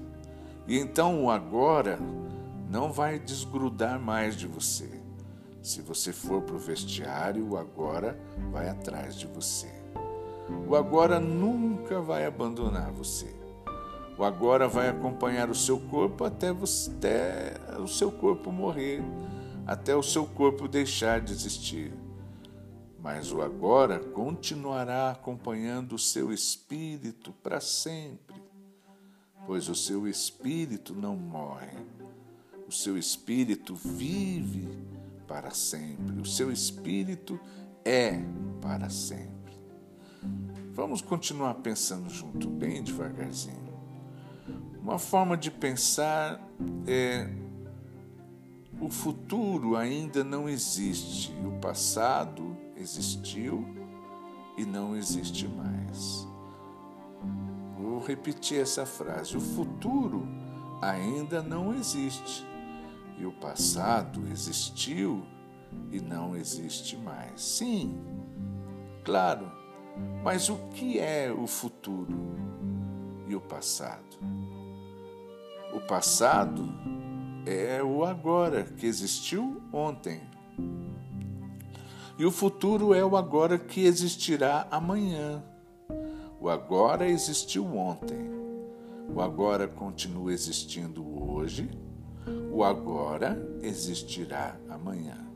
E 0.68 0.80
então 0.80 1.24
o 1.24 1.30
agora 1.30 2.00
não 2.70 2.92
vai 2.92 3.20
desgrudar 3.20 4.00
mais 4.00 4.36
de 4.36 4.48
você. 4.48 4.90
Se 5.62 5.82
você 5.82 6.12
for 6.12 6.42
para 6.42 6.56
o 6.56 6.60
vestiário, 6.60 7.48
o 7.48 7.58
agora 7.58 8.20
vai 8.52 8.68
atrás 8.68 9.16
de 9.16 9.28
você. 9.28 9.70
O 10.68 10.76
agora 10.76 11.20
nunca 11.20 12.02
vai 12.02 12.26
abandonar 12.26 12.92
você. 12.92 13.34
O 14.18 14.24
agora 14.24 14.68
vai 14.68 14.88
acompanhar 14.88 15.50
o 15.50 15.56
seu 15.56 15.78
corpo 15.78 16.24
até, 16.24 16.52
você, 16.54 16.90
até 16.90 17.78
o 17.78 17.88
seu 17.88 18.10
corpo 18.12 18.50
morrer, 18.50 19.04
até 19.68 19.94
o 19.94 20.02
seu 20.02 20.26
corpo 20.26 20.68
deixar 20.68 21.20
de 21.20 21.34
existir. 21.34 21.92
Mas 23.02 23.32
o 23.32 23.42
agora 23.42 24.00
continuará 24.00 25.12
acompanhando 25.12 25.94
o 25.94 26.00
seu 26.00 26.32
espírito 26.32 27.34
para 27.44 27.60
sempre, 27.60 28.42
pois 29.46 29.68
o 29.68 29.76
seu 29.76 30.08
espírito 30.08 30.94
não 30.94 31.16
morre. 31.16 31.78
O 32.68 32.72
seu 32.72 32.98
espírito 32.98 33.76
vive 33.76 34.68
para 35.28 35.52
sempre. 35.52 36.20
O 36.20 36.26
seu 36.26 36.52
espírito 36.52 37.40
é 37.84 38.20
para 38.62 38.90
sempre. 38.90 39.36
Vamos 40.74 41.02
continuar 41.02 41.54
pensando 41.56 42.10
junto, 42.10 42.50
bem 42.50 42.82
devagarzinho. 42.82 43.65
Uma 44.86 45.00
forma 45.00 45.36
de 45.36 45.50
pensar 45.50 46.40
é 46.86 47.28
o 48.80 48.88
futuro 48.88 49.76
ainda 49.76 50.24
não 50.24 50.48
existe, 50.48 51.34
o 51.44 51.60
passado 51.60 52.56
existiu 52.78 53.66
e 54.56 54.64
não 54.64 54.96
existe 54.96 55.48
mais. 55.48 56.28
Vou 57.76 58.00
repetir 58.00 58.62
essa 58.62 58.86
frase: 58.86 59.36
o 59.36 59.42
futuro 59.42 60.28
ainda 60.80 61.42
não 61.42 61.74
existe 61.74 62.46
e 63.18 63.26
o 63.26 63.32
passado 63.32 64.28
existiu 64.32 65.26
e 65.92 66.00
não 66.00 66.36
existe 66.36 66.96
mais. 66.96 67.42
Sim, 67.42 67.98
claro, 69.04 69.52
mas 70.24 70.48
o 70.48 70.58
que 70.76 71.00
é 71.00 71.34
o 71.34 71.48
futuro 71.48 72.36
e 73.28 73.36
o 73.36 73.42
passado? 73.42 74.55
O 75.76 75.82
passado 75.82 76.70
é 77.46 77.84
o 77.84 78.06
agora 78.06 78.64
que 78.64 78.86
existiu 78.86 79.62
ontem. 79.74 80.22
E 82.18 82.26
o 82.26 82.32
futuro 82.32 82.94
é 82.94 83.04
o 83.04 83.18
agora 83.18 83.60
que 83.60 83.84
existirá 83.86 84.70
amanhã. 84.72 85.44
O 86.40 86.48
agora 86.48 87.06
existiu 87.06 87.76
ontem. 87.76 88.32
O 89.14 89.20
agora 89.20 89.68
continua 89.68 90.32
existindo 90.32 91.06
hoje. 91.30 91.70
O 92.54 92.64
agora 92.64 93.38
existirá 93.62 94.56
amanhã. 94.70 95.28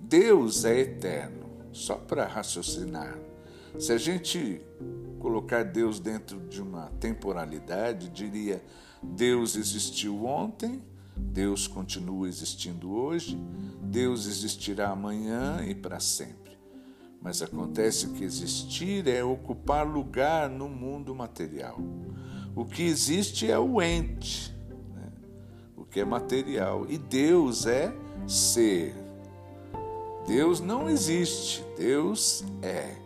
Deus 0.00 0.64
é 0.64 0.78
eterno, 0.78 1.44
só 1.72 1.96
para 1.96 2.24
raciocinar. 2.24 3.18
Se 3.78 3.92
a 3.92 3.98
gente 3.98 4.60
colocar 5.18 5.64
Deus 5.64 5.98
dentro 5.98 6.40
de 6.48 6.60
uma 6.60 6.90
temporalidade, 7.00 8.08
diria: 8.10 8.62
Deus 9.02 9.56
existiu 9.56 10.24
ontem, 10.24 10.82
Deus 11.16 11.66
continua 11.66 12.28
existindo 12.28 12.92
hoje, 12.92 13.36
Deus 13.80 14.26
existirá 14.26 14.90
amanhã 14.90 15.64
e 15.66 15.74
para 15.74 16.00
sempre. 16.00 16.58
Mas 17.20 17.40
acontece 17.40 18.08
que 18.08 18.24
existir 18.24 19.06
é 19.06 19.22
ocupar 19.22 19.86
lugar 19.86 20.50
no 20.50 20.68
mundo 20.68 21.14
material. 21.14 21.78
O 22.54 22.64
que 22.64 22.82
existe 22.82 23.50
é 23.50 23.58
o 23.58 23.80
ente, 23.80 24.54
né? 24.94 25.12
o 25.76 25.84
que 25.84 26.00
é 26.00 26.04
material, 26.04 26.84
e 26.88 26.98
Deus 26.98 27.64
é 27.64 27.94
ser. 28.26 28.94
Deus 30.26 30.60
não 30.60 30.90
existe, 30.90 31.64
Deus 31.76 32.44
é. 32.60 33.01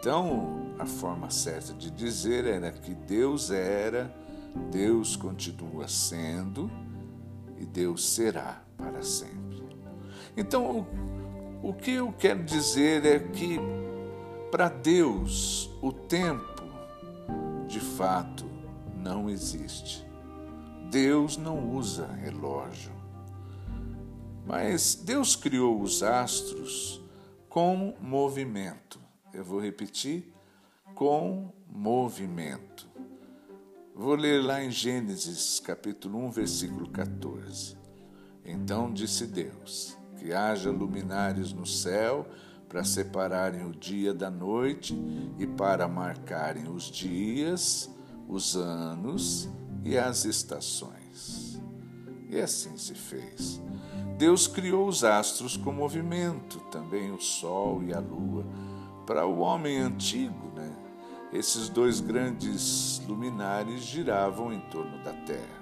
Então, 0.00 0.72
a 0.78 0.86
forma 0.86 1.28
certa 1.28 1.74
de 1.74 1.90
dizer 1.90 2.46
era 2.46 2.72
que 2.72 2.94
Deus 2.94 3.50
era, 3.50 4.10
Deus 4.70 5.14
continua 5.14 5.86
sendo 5.88 6.70
e 7.58 7.66
Deus 7.66 8.08
será 8.08 8.62
para 8.78 9.02
sempre. 9.02 9.62
Então, 10.34 10.86
o, 11.62 11.68
o 11.68 11.74
que 11.74 11.90
eu 11.90 12.10
quero 12.12 12.42
dizer 12.44 13.04
é 13.04 13.18
que 13.18 13.60
para 14.50 14.70
Deus 14.70 15.70
o 15.82 15.92
tempo 15.92 16.62
de 17.68 17.80
fato 17.80 18.46
não 18.96 19.28
existe. 19.28 20.02
Deus 20.90 21.36
não 21.36 21.76
usa 21.76 22.06
relógio. 22.06 22.92
Mas 24.46 24.94
Deus 24.94 25.36
criou 25.36 25.82
os 25.82 26.02
astros 26.02 27.02
com 27.50 27.94
movimento. 28.00 28.99
Eu 29.32 29.44
vou 29.44 29.60
repetir: 29.60 30.32
com 30.94 31.52
movimento. 31.68 32.88
Vou 33.94 34.14
ler 34.14 34.42
lá 34.42 34.62
em 34.62 34.70
Gênesis, 34.70 35.60
capítulo 35.60 36.18
1, 36.26 36.30
versículo 36.30 36.88
14. 36.90 37.76
Então 38.44 38.92
disse 38.92 39.26
Deus: 39.26 39.96
Que 40.18 40.32
haja 40.32 40.70
luminares 40.70 41.52
no 41.52 41.66
céu 41.66 42.26
para 42.68 42.84
separarem 42.84 43.66
o 43.66 43.72
dia 43.72 44.14
da 44.14 44.30
noite 44.30 44.96
e 45.38 45.46
para 45.46 45.88
marcarem 45.88 46.68
os 46.68 46.84
dias, 46.84 47.90
os 48.28 48.56
anos 48.56 49.48
e 49.84 49.98
as 49.98 50.24
estações. 50.24 51.60
E 52.28 52.38
assim 52.40 52.76
se 52.76 52.94
fez. 52.94 53.60
Deus 54.16 54.46
criou 54.46 54.86
os 54.86 55.02
astros 55.02 55.56
com 55.56 55.72
movimento, 55.72 56.60
também 56.70 57.10
o 57.10 57.20
sol 57.20 57.82
e 57.82 57.92
a 57.92 57.98
lua 57.98 58.44
para 59.10 59.26
o 59.26 59.40
homem 59.40 59.78
antigo, 59.78 60.52
né, 60.54 60.72
esses 61.32 61.68
dois 61.68 61.98
grandes 61.98 63.02
luminares 63.08 63.80
giravam 63.80 64.52
em 64.52 64.60
torno 64.70 65.02
da 65.02 65.12
Terra. 65.12 65.60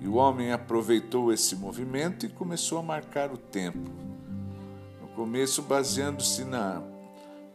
E 0.00 0.06
o 0.06 0.14
homem 0.14 0.52
aproveitou 0.52 1.32
esse 1.32 1.56
movimento 1.56 2.24
e 2.24 2.28
começou 2.28 2.78
a 2.78 2.84
marcar 2.84 3.32
o 3.32 3.36
tempo. 3.36 3.90
No 5.00 5.08
começo, 5.08 5.60
baseando-se 5.60 6.44
na, 6.44 6.80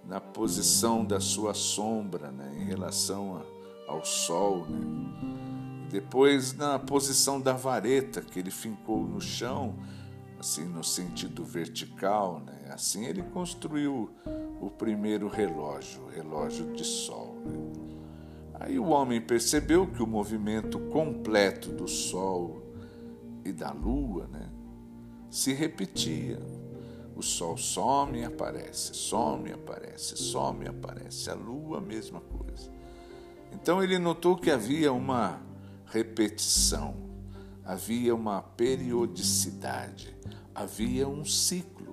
na 0.05 0.19
posição 0.19 1.05
da 1.05 1.21
sua 1.21 1.53
sombra 1.53 2.29
né, 2.29 2.51
em 2.59 2.65
relação 2.65 3.37
a, 3.87 3.91
ao 3.93 4.03
Sol. 4.03 4.65
Né. 4.67 5.87
Depois, 5.89 6.51
na 6.51 6.77
posição 6.77 7.39
da 7.39 7.53
vareta 7.53 8.19
que 8.19 8.37
ele 8.37 8.51
fincou 8.51 9.07
no 9.07 9.21
chão, 9.21 9.73
assim 10.37 10.65
no 10.65 10.83
sentido 10.83 11.45
vertical. 11.45 12.41
Né. 12.45 12.71
Assim 12.73 13.05
ele 13.05 13.21
construiu 13.21 14.09
o 14.61 14.69
primeiro 14.69 15.27
relógio, 15.27 16.07
relógio 16.07 16.71
de 16.73 16.85
sol. 16.85 17.35
Né? 17.43 17.81
Aí 18.53 18.77
o 18.77 18.89
homem 18.89 19.19
percebeu 19.19 19.87
que 19.87 20.03
o 20.03 20.07
movimento 20.07 20.79
completo 20.91 21.71
do 21.71 21.87
sol 21.87 22.61
e 23.43 23.51
da 23.51 23.71
lua 23.71 24.27
né, 24.27 24.47
se 25.31 25.51
repetia. 25.51 26.39
O 27.15 27.23
sol 27.23 27.57
some 27.57 28.19
e 28.19 28.23
aparece, 28.23 28.93
some 28.93 29.51
aparece, 29.51 30.15
some 30.15 30.67
aparece. 30.67 31.29
A 31.29 31.33
lua, 31.33 31.79
a 31.79 31.81
mesma 31.81 32.21
coisa. 32.21 32.71
Então 33.51 33.83
ele 33.83 33.99
notou 33.99 34.37
que 34.37 34.49
havia 34.49 34.93
uma 34.93 35.41
repetição, 35.85 36.95
havia 37.65 38.15
uma 38.15 38.41
periodicidade, 38.41 40.15
havia 40.55 41.07
um 41.07 41.25
ciclo. 41.25 41.90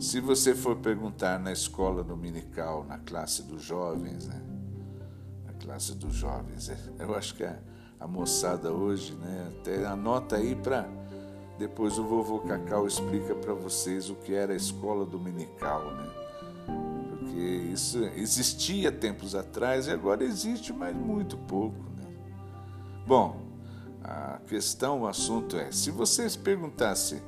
Se 0.00 0.20
você 0.20 0.54
for 0.54 0.76
perguntar 0.76 1.38
na 1.38 1.52
escola 1.52 2.04
dominical, 2.04 2.84
na 2.84 2.98
classe 2.98 3.42
dos 3.42 3.62
jovens, 3.62 4.26
né? 4.26 4.40
Na 5.44 5.52
classe 5.54 5.94
dos 5.94 6.14
jovens, 6.14 6.68
é, 6.68 6.78
eu 6.98 7.14
acho 7.14 7.34
que 7.34 7.44
a, 7.44 8.06
moçada 8.06 8.72
hoje, 8.72 9.12
né? 9.14 9.52
Até 9.58 9.84
anota 9.84 10.36
aí 10.36 10.54
para 10.54 10.88
depois 11.58 11.98
o 11.98 12.04
vovô 12.04 12.38
Cacau 12.38 12.86
explica 12.86 13.34
para 13.34 13.52
vocês 13.52 14.08
o 14.08 14.14
que 14.14 14.32
era 14.32 14.52
a 14.52 14.56
escola 14.56 15.04
dominical, 15.04 15.92
né? 15.92 16.10
Porque 17.10 17.40
isso 17.40 17.98
existia 18.16 18.92
tempos 18.92 19.34
atrás 19.34 19.88
e 19.88 19.90
agora 19.90 20.22
existe, 20.22 20.72
mas 20.72 20.96
muito 20.96 21.36
pouco, 21.36 21.82
né? 21.96 22.06
Bom, 23.04 23.40
a 24.04 24.38
questão, 24.46 25.02
o 25.02 25.06
assunto 25.08 25.56
é, 25.56 25.72
se 25.72 25.90
vocês 25.90 26.36
perguntassem 26.36 27.20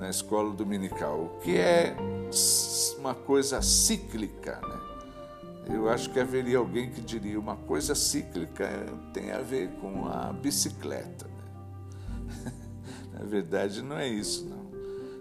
na 0.00 0.08
escola 0.08 0.50
dominical, 0.54 1.24
o 1.24 1.40
que 1.40 1.58
é 1.58 1.94
uma 2.98 3.14
coisa 3.14 3.60
cíclica. 3.60 4.58
Né? 4.62 5.74
Eu 5.76 5.90
acho 5.90 6.08
que 6.10 6.18
haveria 6.18 6.56
alguém 6.56 6.90
que 6.90 7.02
diria 7.02 7.38
uma 7.38 7.54
coisa 7.54 7.94
cíclica 7.94 8.66
tem 9.12 9.30
a 9.30 9.42
ver 9.42 9.68
com 9.72 10.08
a 10.08 10.32
bicicleta. 10.32 11.26
Né? 11.26 12.52
na 13.12 13.26
verdade, 13.26 13.82
não 13.82 13.98
é 13.98 14.08
isso, 14.08 14.46
não. 14.46 14.70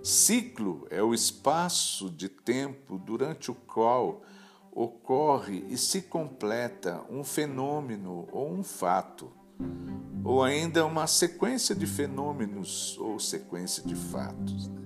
Ciclo 0.02 0.88
é 0.90 1.04
o 1.04 1.14
espaço 1.14 2.10
de 2.10 2.30
tempo 2.30 2.98
durante 2.98 3.52
o 3.52 3.56
qual 3.56 4.22
ocorre 4.72 5.66
e 5.68 5.78
se 5.78 6.04
completa 6.04 7.02
um 7.10 7.22
fenômeno 7.22 8.30
ou 8.32 8.50
um 8.50 8.64
fato, 8.64 9.30
ou 10.24 10.44
ainda 10.44 10.86
uma 10.86 11.08
sequência 11.08 11.76
de 11.76 11.88
fenômenos 11.88 12.98
ou 13.00 13.20
sequência 13.20 13.84
de 13.84 13.96
fatos. 13.96 14.68
Né? 14.68 14.82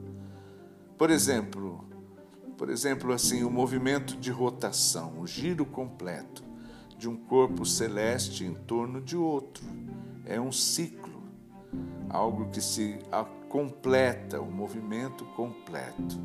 Por 0.98 1.10
exemplo, 1.10 1.86
por 2.58 2.70
exemplo, 2.70 3.12
assim, 3.12 3.44
o 3.44 3.50
movimento 3.50 4.16
de 4.16 4.32
rotação, 4.32 5.20
o 5.20 5.28
giro 5.28 5.66
completo 5.66 6.44
de 6.98 7.10
um 7.10 7.16
corpo 7.16 7.66
celeste 7.66 8.46
em 8.46 8.54
torno 8.54 9.02
de 9.02 9.18
outro. 9.18 9.66
É 10.26 10.40
um 10.40 10.52
ciclo, 10.52 11.22
algo 12.10 12.50
que 12.50 12.62
se 12.62 13.00
completa, 13.50 14.40
o 14.40 14.46
um 14.46 14.52
movimento 14.52 15.26
completo. 15.36 16.20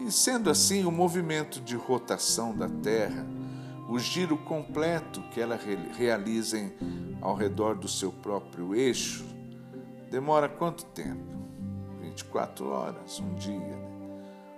E 0.00 0.10
sendo 0.10 0.48
assim, 0.48 0.84
o 0.84 0.90
movimento 0.90 1.60
de 1.60 1.76
rotação 1.76 2.56
da 2.56 2.68
Terra, 2.68 3.26
o 3.88 3.98
giro 3.98 4.36
completo 4.36 5.22
que 5.30 5.40
ela 5.40 5.58
realiza 5.96 6.58
ao 7.20 7.34
redor 7.34 7.76
do 7.76 7.88
seu 7.88 8.10
próprio 8.10 8.74
eixo, 8.74 9.24
demora 10.10 10.48
quanto 10.48 10.84
tempo? 10.86 11.36
24 12.00 12.68
horas, 12.68 13.20
um 13.20 13.34
dia. 13.34 13.58
Né? 13.58 13.86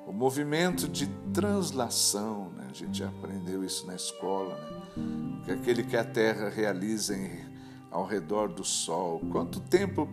O 0.07 0.13
movimento 0.13 0.89
de 0.89 1.07
translação, 1.33 2.51
né? 2.57 2.69
a 2.71 2.73
gente 2.73 2.99
já 2.99 3.09
aprendeu 3.09 3.63
isso 3.63 3.87
na 3.87 3.95
escola, 3.95 4.55
né? 4.55 5.43
que 5.45 5.51
aquele 5.51 5.83
que 5.83 5.97
a 5.97 6.05
Terra 6.05 6.49
realiza 6.49 7.15
em, 7.15 7.45
ao 7.91 8.07
redor 8.07 8.49
do 8.49 8.65
Sol. 8.65 9.21
Quanto 9.31 9.61
tempo 9.61 10.09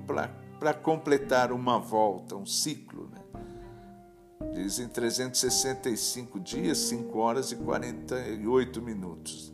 para 0.59 0.73
completar 0.73 1.51
uma 1.51 1.79
volta, 1.79 2.35
um 2.35 2.45
ciclo? 2.45 3.09
Né? 3.13 3.21
Dizem 4.53 4.87
365 4.87 6.39
dias, 6.39 6.77
5 6.77 7.17
horas 7.17 7.51
e 7.51 7.55
48 7.55 8.81
minutos. 8.81 9.53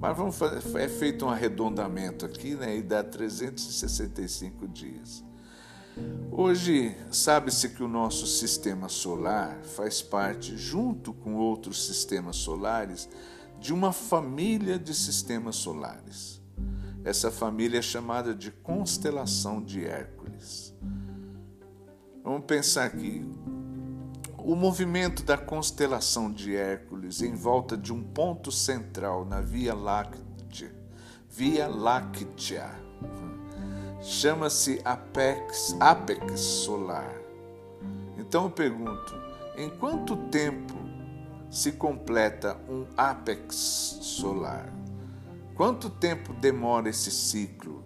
Mas 0.00 0.16
vamos 0.16 0.36
fazer, 0.36 0.78
é 0.78 0.88
feito 0.88 1.24
um 1.24 1.30
arredondamento 1.30 2.26
aqui, 2.26 2.54
né? 2.54 2.76
E 2.76 2.82
dá 2.82 3.04
365 3.04 4.66
dias. 4.66 5.24
Hoje, 6.30 6.96
sabe-se 7.10 7.68
que 7.68 7.82
o 7.82 7.88
nosso 7.88 8.26
sistema 8.26 8.88
solar 8.88 9.62
faz 9.62 10.00
parte, 10.00 10.56
junto 10.56 11.12
com 11.12 11.36
outros 11.36 11.86
sistemas 11.86 12.36
solares, 12.36 13.08
de 13.60 13.72
uma 13.72 13.92
família 13.92 14.78
de 14.78 14.94
sistemas 14.94 15.56
solares. 15.56 16.40
Essa 17.04 17.30
família 17.30 17.78
é 17.78 17.82
chamada 17.82 18.34
de 18.34 18.50
constelação 18.50 19.62
de 19.62 19.84
Hércules. 19.84 20.74
Vamos 22.24 22.44
pensar 22.46 22.86
aqui. 22.86 23.24
O 24.44 24.56
movimento 24.56 25.22
da 25.22 25.38
constelação 25.38 26.28
de 26.28 26.56
Hércules 26.56 27.22
em 27.22 27.32
volta 27.32 27.76
de 27.76 27.92
um 27.92 28.02
ponto 28.02 28.50
central 28.50 29.24
na 29.24 29.40
Via 29.40 29.72
Láctea, 29.72 30.74
Via 31.30 31.68
Láctea, 31.68 32.68
chama-se 34.00 34.80
apex, 34.84 35.76
apex 35.78 36.40
solar. 36.40 37.14
Então 38.18 38.44
eu 38.44 38.50
pergunto: 38.50 39.14
em 39.56 39.70
quanto 39.70 40.16
tempo 40.16 40.74
se 41.48 41.70
completa 41.70 42.58
um 42.68 42.84
apex 42.96 43.54
solar? 44.00 44.72
Quanto 45.54 45.88
tempo 45.88 46.32
demora 46.32 46.88
esse 46.88 47.12
ciclo 47.12 47.84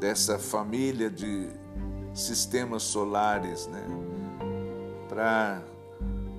dessa 0.00 0.40
família 0.40 1.08
de 1.08 1.48
sistemas 2.12 2.82
solares, 2.82 3.68
né, 3.68 3.86
para 5.12 5.62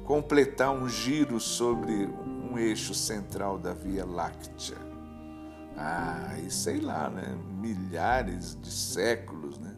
completar 0.03 0.71
um 0.71 0.89
giro 0.89 1.39
sobre 1.39 1.93
um 1.93 2.57
eixo 2.57 2.95
central 2.95 3.59
da 3.59 3.71
Via 3.71 4.03
Láctea? 4.03 4.77
Ah, 5.77 6.35
e 6.43 6.49
sei 6.49 6.81
lá, 6.81 7.07
né? 7.07 7.37
Milhares 7.61 8.57
de 8.59 8.71
séculos, 8.71 9.59
né? 9.59 9.75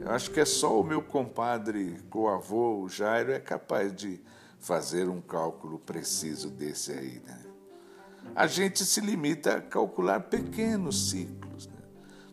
Eu 0.00 0.10
acho 0.10 0.30
que 0.30 0.40
é 0.40 0.44
só 0.46 0.80
o 0.80 0.82
meu 0.82 1.02
compadre 1.02 1.98
coavô, 2.08 2.80
o 2.80 2.88
Jairo, 2.88 3.30
é 3.30 3.38
capaz 3.38 3.94
de 3.94 4.18
fazer 4.58 5.06
um 5.06 5.20
cálculo 5.20 5.78
preciso 5.78 6.48
desse 6.48 6.92
aí, 6.92 7.20
né? 7.26 7.40
A 8.34 8.46
gente 8.46 8.86
se 8.86 9.02
limita 9.02 9.56
a 9.56 9.60
calcular 9.60 10.20
pequenos 10.20 11.10
ciclos. 11.10 11.66
Né? 11.66 11.74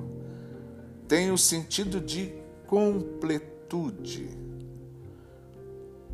Tem 1.07 1.31
o 1.31 1.37
sentido 1.37 2.01
de 2.01 2.33
completude. 2.67 4.37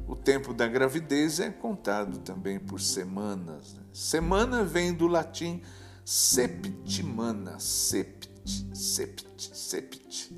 O 0.07 0.15
tempo 0.15 0.53
da 0.53 0.67
gravidez 0.67 1.39
é 1.39 1.49
contado 1.49 2.19
também 2.19 2.59
por 2.59 2.79
semanas. 2.79 3.73
Né? 3.73 3.81
Semana 3.91 4.63
vem 4.63 4.93
do 4.93 5.07
latim 5.07 5.63
septimana, 6.05 7.59
sept, 7.59 8.29
sept, 8.75 9.57
sept. 9.57 10.37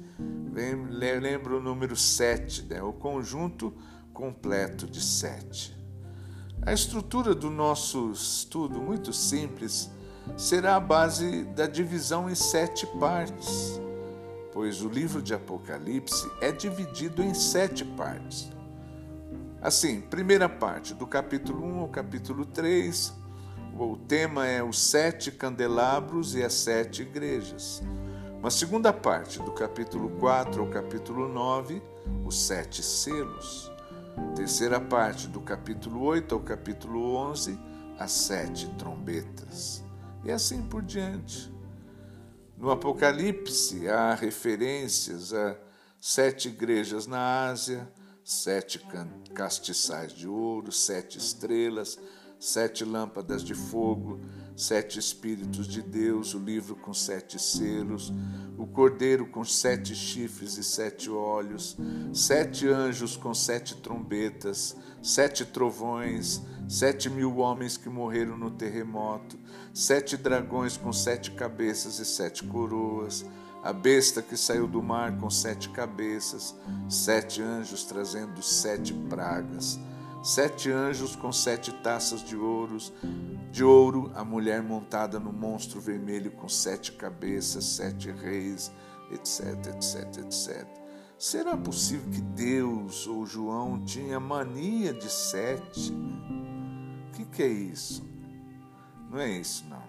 Lembra 1.20 1.58
o 1.58 1.62
número 1.62 1.98
sete, 1.98 2.64
né? 2.64 2.82
o 2.82 2.94
conjunto 2.94 3.74
completo 4.14 4.88
de 4.88 5.02
sete. 5.02 5.77
A 6.62 6.74
estrutura 6.74 7.34
do 7.34 7.50
nosso 7.50 8.12
estudo, 8.12 8.82
muito 8.82 9.14
simples, 9.14 9.90
será 10.36 10.76
a 10.76 10.80
base 10.80 11.44
da 11.44 11.66
divisão 11.66 12.30
em 12.30 12.36
sete 12.36 12.86
partes, 13.00 13.80
pois 14.52 14.82
o 14.82 14.90
livro 14.90 15.22
de 15.22 15.34
Apocalipse 15.34 16.30
é 16.42 16.52
dividido 16.52 17.24
em 17.24 17.34
sete 17.34 17.86
partes. 17.86 18.52
Assim, 19.62 20.02
primeira 20.02 20.50
parte, 20.50 20.94
do 20.94 21.08
capítulo 21.08 21.66
1 21.66 21.80
ao 21.80 21.88
capítulo 21.88 22.46
3, 22.46 23.14
o 23.80 23.96
tema 23.96 24.46
é 24.46 24.62
os 24.62 24.80
sete 24.80 25.32
candelabros 25.32 26.36
e 26.36 26.44
as 26.44 26.54
sete 26.54 27.04
igrejas. 27.04 27.82
Uma 28.40 28.52
segunda 28.52 28.92
parte, 28.92 29.40
do 29.40 29.52
capítulo 29.52 30.10
4 30.20 30.62
ao 30.62 30.68
capítulo 30.68 31.28
9, 31.28 31.82
os 32.26 32.40
sete 32.46 32.84
selos. 32.84 33.72
Terceira 34.36 34.80
parte, 34.80 35.28
do 35.28 35.42
capítulo 35.42 36.04
8 36.04 36.34
ao 36.36 36.42
capítulo 36.42 37.16
11, 37.16 37.60
as 38.00 38.12
sete 38.12 38.68
trombetas. 38.78 39.84
E 40.24 40.32
assim 40.32 40.62
por 40.62 40.82
diante. 40.82 41.52
No 42.58 42.72
Apocalipse 42.72 43.88
há 43.88 44.16
referências 44.16 45.34
a 45.34 45.58
sete 46.00 46.50
igrejas 46.50 47.06
na 47.06 47.50
Ásia, 47.50 47.88
sete 48.24 48.80
castiçais 49.34 50.12
de 50.12 50.28
ouro, 50.28 50.72
sete 50.72 51.18
estrelas, 51.18 52.00
sete 52.40 52.84
lâmpadas 52.84 53.44
de 53.44 53.54
fogo, 53.54 54.20
sete 54.58 54.98
Espíritos 54.98 55.68
de 55.68 55.84
Deus, 55.84 56.34
o 56.34 56.40
livro 56.40 56.76
com 56.76 56.92
sete 56.92 57.40
selos, 57.40 58.12
o 58.58 58.66
cordeiro 58.66 59.28
com 59.28 59.46
sete 59.46 59.94
chifres 59.94 60.58
e 60.58 60.64
sete 60.64 61.12
olhos, 61.12 61.78
sete 62.12 62.68
anjos 62.68 63.16
com 63.16 63.36
sete 63.36 63.76
trombetas, 63.76 64.76
sete 65.00 65.46
trovões, 65.46 66.42
sete 66.68 67.08
mil 67.08 67.38
homens 67.38 67.78
que 67.78 67.88
morreram 67.88 68.36
no 68.36 68.50
terremoto, 68.50 69.38
sete 69.72 70.18
dragões 70.18 70.76
com 70.76 70.92
sete 70.92 71.32
cabeças 71.32 72.00
e 72.00 72.06
sete 72.06 72.44
coroas, 72.44 73.24
a 73.64 73.72
besta 73.72 74.24
que 74.24 74.36
saiu 74.36 74.68
do 74.68 74.82
mar 74.82 75.20
com 75.20 75.30
sete 75.30 75.70
cabeças, 75.70 76.56
sete 76.90 77.44
anjos 77.44 77.84
trazendo 77.84 78.42
sete 78.42 78.92
pragas, 79.08 79.80
sete 80.28 80.70
anjos 80.70 81.16
com 81.16 81.32
sete 81.32 81.72
taças 81.72 82.22
de 82.22 82.36
ouro, 82.36 82.78
de 83.50 83.64
ouro, 83.64 84.12
a 84.14 84.26
mulher 84.26 84.62
montada 84.62 85.22
no 85.22 85.32
monstro 85.32 85.80
vermelho 85.80 86.32
com 86.32 86.50
sete 86.50 86.92
cabeças, 86.92 87.64
sete 87.64 88.12
reis, 88.12 88.70
etc, 89.10 89.68
etc, 89.68 90.18
etc. 90.18 90.68
Será 91.18 91.56
possível 91.56 92.12
que 92.12 92.20
Deus 92.20 93.08
ou 93.08 93.26
João 93.26 93.86
tinha 93.86 94.20
mania 94.20 94.94
de 94.94 95.10
sete? 95.10 95.94
O 95.94 97.12
que, 97.14 97.24
que 97.24 97.44
é 97.44 97.48
isso? 97.48 98.06
Não 99.10 99.20
é 99.20 99.30
isso, 99.30 99.66
não. 99.70 99.82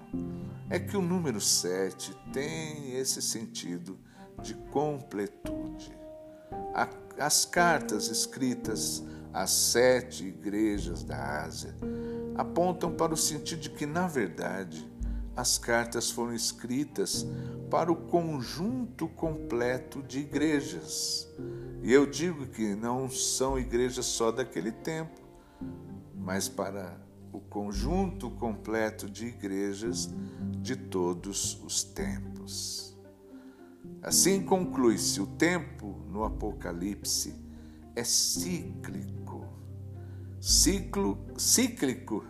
É 0.70 0.78
que 0.78 0.96
o 0.96 1.02
número 1.02 1.40
sete 1.40 2.16
tem 2.32 2.92
esse 2.92 3.20
sentido 3.20 3.98
de 4.40 4.54
completude. 4.70 5.98
As 7.18 7.44
cartas 7.44 8.08
escritas 8.08 9.02
às 9.38 9.50
sete 9.50 10.26
igrejas 10.26 11.04
da 11.04 11.44
Ásia 11.44 11.72
apontam 12.34 12.92
para 12.92 13.14
o 13.14 13.16
sentido 13.16 13.60
de 13.60 13.70
que, 13.70 13.86
na 13.86 14.08
verdade, 14.08 14.84
as 15.36 15.56
cartas 15.56 16.10
foram 16.10 16.34
escritas 16.34 17.24
para 17.70 17.92
o 17.92 17.94
conjunto 17.94 19.06
completo 19.06 20.02
de 20.02 20.18
igrejas. 20.18 21.28
E 21.84 21.92
eu 21.92 22.04
digo 22.04 22.46
que 22.46 22.74
não 22.74 23.08
são 23.08 23.56
igrejas 23.56 24.06
só 24.06 24.32
daquele 24.32 24.72
tempo, 24.72 25.20
mas 26.16 26.48
para 26.48 27.00
o 27.32 27.38
conjunto 27.38 28.32
completo 28.32 29.08
de 29.08 29.26
igrejas 29.26 30.12
de 30.60 30.74
todos 30.74 31.62
os 31.64 31.84
tempos. 31.84 32.98
Assim 34.02 34.42
conclui-se: 34.42 35.20
o 35.20 35.26
tempo 35.28 35.94
no 36.08 36.24
Apocalipse 36.24 37.47
é 37.98 38.04
cíclico. 38.04 39.44
Ciclo, 40.40 41.18
cíclico 41.36 42.24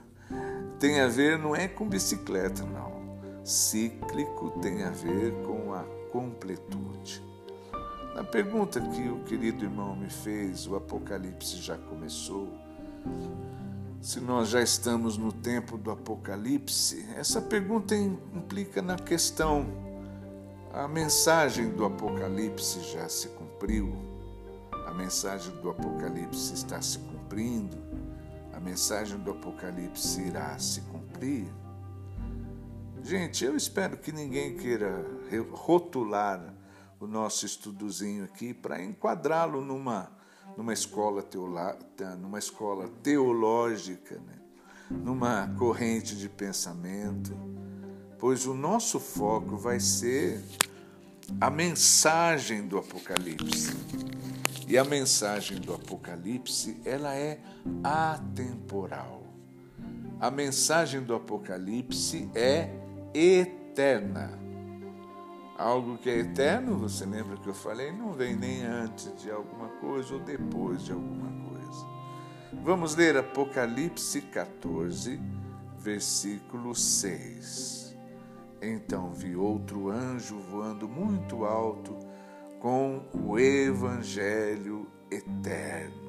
tem 0.79 1.01
a 1.01 1.09
ver 1.09 1.39
não 1.39 1.55
é 1.55 1.69
com 1.69 1.89
bicicleta, 1.89 2.65
não. 2.65 3.19
Cíclico 3.45 4.51
tem 4.61 4.83
a 4.83 4.91
ver 4.91 5.33
com 5.45 5.75
a 5.75 5.85
completude. 6.11 7.23
Na 8.15 8.25
pergunta 8.25 8.81
que 8.81 9.09
o 9.09 9.23
querido 9.25 9.65
irmão 9.65 9.95
me 9.95 10.11
fez, 10.11 10.67
o 10.67 10.75
Apocalipse 10.77 11.57
já 11.59 11.77
começou 11.77 12.49
se 14.01 14.21
nós 14.21 14.49
já 14.49 14.63
estamos 14.63 15.19
no 15.19 15.33
tempo 15.33 15.77
do 15.77 15.91
Apocalipse, 15.91 17.05
essa 17.17 17.41
pergunta 17.41 17.97
implica 17.97 18.81
na 18.81 18.97
questão: 18.97 19.67
a 20.73 20.87
mensagem 20.87 21.71
do 21.71 21.85
Apocalipse 21.85 22.81
já 22.93 23.09
se 23.09 23.29
cumpriu? 23.29 24.08
A 24.89 24.91
mensagem 24.91 25.55
do 25.57 25.69
Apocalipse 25.69 26.55
está 26.55 26.81
se 26.81 26.99
cumprindo? 26.99 27.77
A 28.55 28.59
mensagem 28.59 29.19
do 29.19 29.33
Apocalipse 29.33 30.23
irá 30.23 30.59
se 30.59 30.81
cumprir? 30.81 31.47
Gente, 33.03 33.45
eu 33.45 33.55
espero 33.55 33.99
que 33.99 34.11
ninguém 34.11 34.57
queira 34.57 35.05
rotular 35.53 36.55
o 36.99 37.07
nosso 37.07 37.45
estudozinho 37.45 38.25
aqui 38.25 38.55
para 38.55 38.83
enquadrá-lo 38.83 39.61
numa 39.61 40.11
numa 40.57 40.73
escola, 40.73 41.23
numa 42.19 42.39
escola 42.39 42.89
teológica, 43.03 44.15
né? 44.15 44.39
numa 44.91 45.49
corrente 45.59 46.17
de 46.17 46.31
pensamento, 46.31 47.37
pois 48.19 48.47
o 48.47 48.55
nosso 48.55 48.99
foco 48.99 49.59
vai 49.59 49.79
ser 49.81 50.43
a 51.39 51.51
mensagem 51.51 52.67
do 52.67 52.79
Apocalipse. 52.79 53.77
E 54.69 54.77
a 54.77 54.85
mensagem 54.85 55.59
do 55.59 55.73
Apocalipse, 55.73 56.79
ela 56.85 57.15
é 57.15 57.41
atemporal. 57.83 59.23
A 60.21 60.31
mensagem 60.31 61.01
do 61.01 61.15
Apocalipse 61.15 62.29
é 62.35 62.69
eterna. 63.15 64.39
Algo 65.57 65.97
que 65.97 66.11
é 66.11 66.19
eterno, 66.19 66.77
você 66.77 67.07
lembra 67.07 67.39
que 67.39 67.49
eu 67.49 67.55
falei, 67.55 67.91
não 67.93 68.13
vem 68.13 68.37
nem 68.37 68.63
antes 68.63 69.11
de 69.23 69.31
alguma 69.31 69.69
coisa 69.81 70.13
ou 70.13 70.21
depois 70.21 70.85
de 70.85 70.93
alguma 70.93 71.49
coisa. 71.49 71.87
Vamos 72.63 72.95
ler 72.95 73.17
Apocalipse 73.17 74.21
14, 74.21 75.19
versículo 75.79 76.75
6. 76.75 77.97
Então 78.61 79.15
vi 79.15 79.35
outro 79.35 79.89
anjo 79.89 80.39
voando 80.39 80.87
muito 80.87 81.47
alto 81.47 82.08
com 82.61 83.05
o 83.13 83.39
Evangelho 83.39 84.87
eterno. 85.11 86.09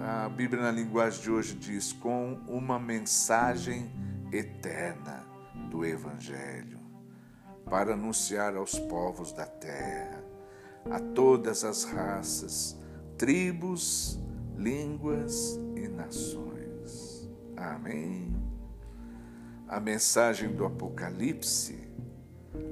A 0.00 0.28
Bíblia, 0.28 0.62
na 0.62 0.70
linguagem 0.70 1.22
de 1.22 1.30
hoje, 1.30 1.54
diz: 1.54 1.92
com 1.92 2.38
uma 2.46 2.78
mensagem 2.78 3.90
eterna 4.32 5.24
do 5.70 5.84
Evangelho 5.84 6.78
para 7.64 7.94
anunciar 7.94 8.56
aos 8.56 8.78
povos 8.78 9.32
da 9.32 9.46
terra, 9.46 10.22
a 10.90 11.00
todas 11.00 11.64
as 11.64 11.84
raças, 11.84 12.78
tribos, 13.18 14.20
línguas 14.56 15.58
e 15.74 15.88
nações. 15.88 17.28
Amém. 17.56 18.36
A 19.66 19.80
mensagem 19.80 20.54
do 20.54 20.64
Apocalipse, 20.64 21.88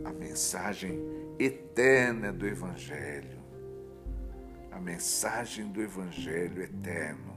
a 0.04 0.12
mensagem 0.12 1.13
eterna 1.38 2.32
do 2.32 2.46
Evangelho, 2.46 3.42
a 4.70 4.80
mensagem 4.80 5.70
do 5.70 5.80
Evangelho 5.80 6.62
eterno 6.62 7.34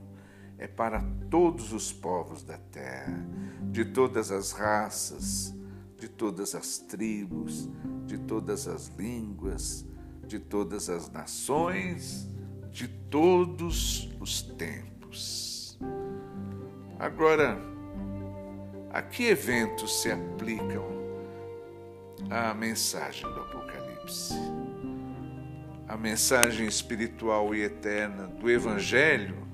é 0.58 0.66
para 0.66 1.00
todos 1.30 1.72
os 1.72 1.92
povos 1.92 2.42
da 2.42 2.58
terra, 2.58 3.24
de 3.70 3.84
todas 3.84 4.32
as 4.32 4.50
raças, 4.52 5.54
de 5.96 6.08
todas 6.08 6.54
as 6.54 6.78
tribos, 6.78 7.68
de 8.06 8.18
todas 8.18 8.66
as 8.66 8.88
línguas, 8.88 9.86
de 10.26 10.38
todas 10.38 10.90
as 10.90 11.10
nações, 11.10 12.28
de 12.70 12.88
todos 12.88 14.10
os 14.20 14.42
tempos. 14.42 15.78
Agora, 16.98 17.56
a 18.90 19.00
que 19.00 19.28
eventos 19.28 20.02
se 20.02 20.10
aplicam 20.10 20.84
à 22.30 22.52
mensagem 22.52 23.22
do 23.32 23.40
Apocalipse? 23.40 23.77
A 25.86 25.96
mensagem 25.96 26.66
espiritual 26.66 27.54
e 27.54 27.62
eterna 27.62 28.26
do 28.26 28.50
Evangelho 28.50 29.46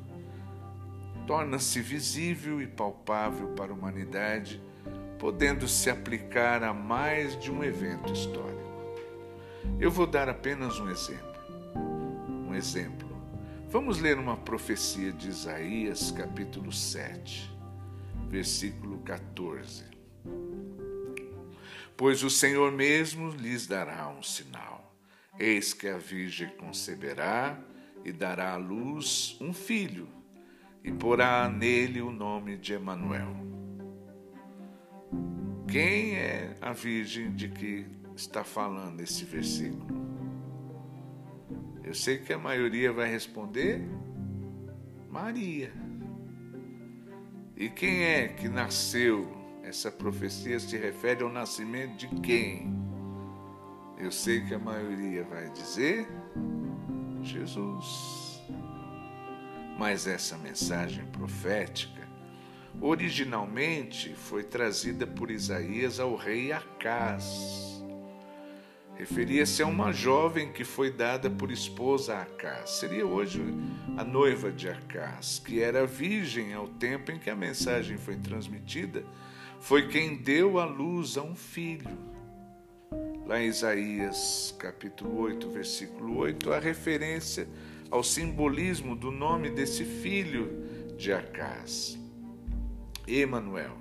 torna-se 1.27 1.81
visível 1.81 2.61
e 2.61 2.67
palpável 2.67 3.49
para 3.49 3.73
a 3.73 3.75
humanidade 3.75 4.61
podendo 5.19 5.67
se 5.67 5.89
aplicar 5.89 6.63
a 6.63 6.75
mais 6.75 7.39
de 7.41 7.51
um 7.51 7.65
evento 7.65 8.13
histórico. 8.13 8.61
Eu 9.81 9.91
vou 9.91 10.07
dar 10.07 10.29
apenas 10.29 10.79
um 10.79 10.91
exemplo. 10.91 11.35
Um 12.47 12.55
exemplo. 12.55 13.09
Vamos 13.71 13.99
ler 13.99 14.19
uma 14.19 14.37
profecia 14.37 15.11
de 15.13 15.29
Isaías, 15.29 16.11
capítulo 16.11 16.71
7, 16.71 17.51
versículo 18.29 18.99
14. 18.99 19.85
Pois 21.97 22.23
o 22.23 22.31
Senhor 22.31 22.73
mesmo 22.73 23.31
lhes 23.31 23.67
dará 23.67 24.09
um 24.09 24.23
sinal. 24.23 24.95
Eis 25.39 25.73
que 25.73 25.89
a 25.89 25.99
Virgem 25.99 26.49
conceberá 26.57 27.59
e 28.05 28.13
dará 28.13 28.53
à 28.53 28.57
luz 28.57 29.37
um 29.41 29.53
filho, 29.53 30.09
e 30.83 30.93
porá 30.93 31.49
nele 31.49 32.01
o 32.01 32.11
nome 32.11 32.57
de 32.57 32.75
Emanuel 32.75 33.45
quem 35.75 36.15
é 36.15 36.55
a 36.61 36.73
virgem 36.73 37.35
de 37.35 37.49
que 37.49 37.85
está 38.15 38.45
falando 38.45 39.01
esse 39.01 39.25
versículo? 39.25 40.07
Eu 41.83 41.93
sei 41.93 42.19
que 42.19 42.33
a 42.33 42.39
maioria 42.39 42.93
vai 42.93 43.11
responder 43.11 43.83
Maria. 45.11 45.73
E 47.57 47.69
quem 47.69 48.05
é 48.05 48.29
que 48.29 48.49
nasceu? 48.49 49.44
Essa 49.67 49.91
profecia 49.91 50.61
se 50.61 50.77
refere 50.77 51.23
ao 51.23 51.33
nascimento 51.33 51.97
de 51.97 52.09
quem? 52.21 52.71
Eu 53.97 54.13
sei 54.13 54.43
que 54.43 54.53
a 54.53 54.59
maioria 54.59 55.25
vai 55.25 55.49
dizer 55.51 56.07
Jesus. 57.23 58.43
Mas 59.79 60.07
essa 60.07 60.37
mensagem 60.37 61.07
profética 61.07 62.07
originalmente 62.79 64.15
foi 64.15 64.45
trazida 64.45 65.07
por 65.07 65.31
Isaías 65.31 65.99
ao 65.99 66.15
rei 66.15 66.53
Acás. 66.53 67.83
Referia-se 68.97 69.63
a 69.63 69.67
uma 69.67 69.93
jovem 69.93 70.53
que 70.53 70.63
foi 70.63 70.93
dada 70.93 71.31
por 71.31 71.51
esposa 71.51 72.17
a 72.17 72.23
Acás. 72.23 72.71
Seria 72.71 73.07
hoje 73.07 73.43
a 73.97 74.05
noiva 74.05 74.53
de 74.53 74.69
Acás, 74.69 75.43
que 75.43 75.63
era 75.63 75.87
virgem 75.87 76.53
ao 76.53 76.69
tempo 76.69 77.11
em 77.11 77.19
que 77.19 77.31
a 77.31 77.35
mensagem 77.35 77.97
foi 77.97 78.17
transmitida, 78.17 79.03
foi 79.65 79.89
quem 79.89 80.15
deu 80.15 80.59
à 80.59 80.67
luz 80.67 81.17
a 81.17 81.23
um 81.23 81.35
filho. 81.35 81.99
lá 83.27 83.43
em 83.43 83.47
Isaías 83.47 84.55
capítulo 84.59 85.19
8, 85.21 85.49
versículo 85.49 86.19
8, 86.19 86.53
a 86.53 86.59
referência 86.59 87.49
ao 87.91 88.05
simbolismo 88.05 88.95
do 88.95 89.11
nome 89.11 89.49
desse 89.49 89.83
filho 89.83 90.51
de 90.99 91.15
Acás. 91.15 91.99
Emanuel, 93.09 93.75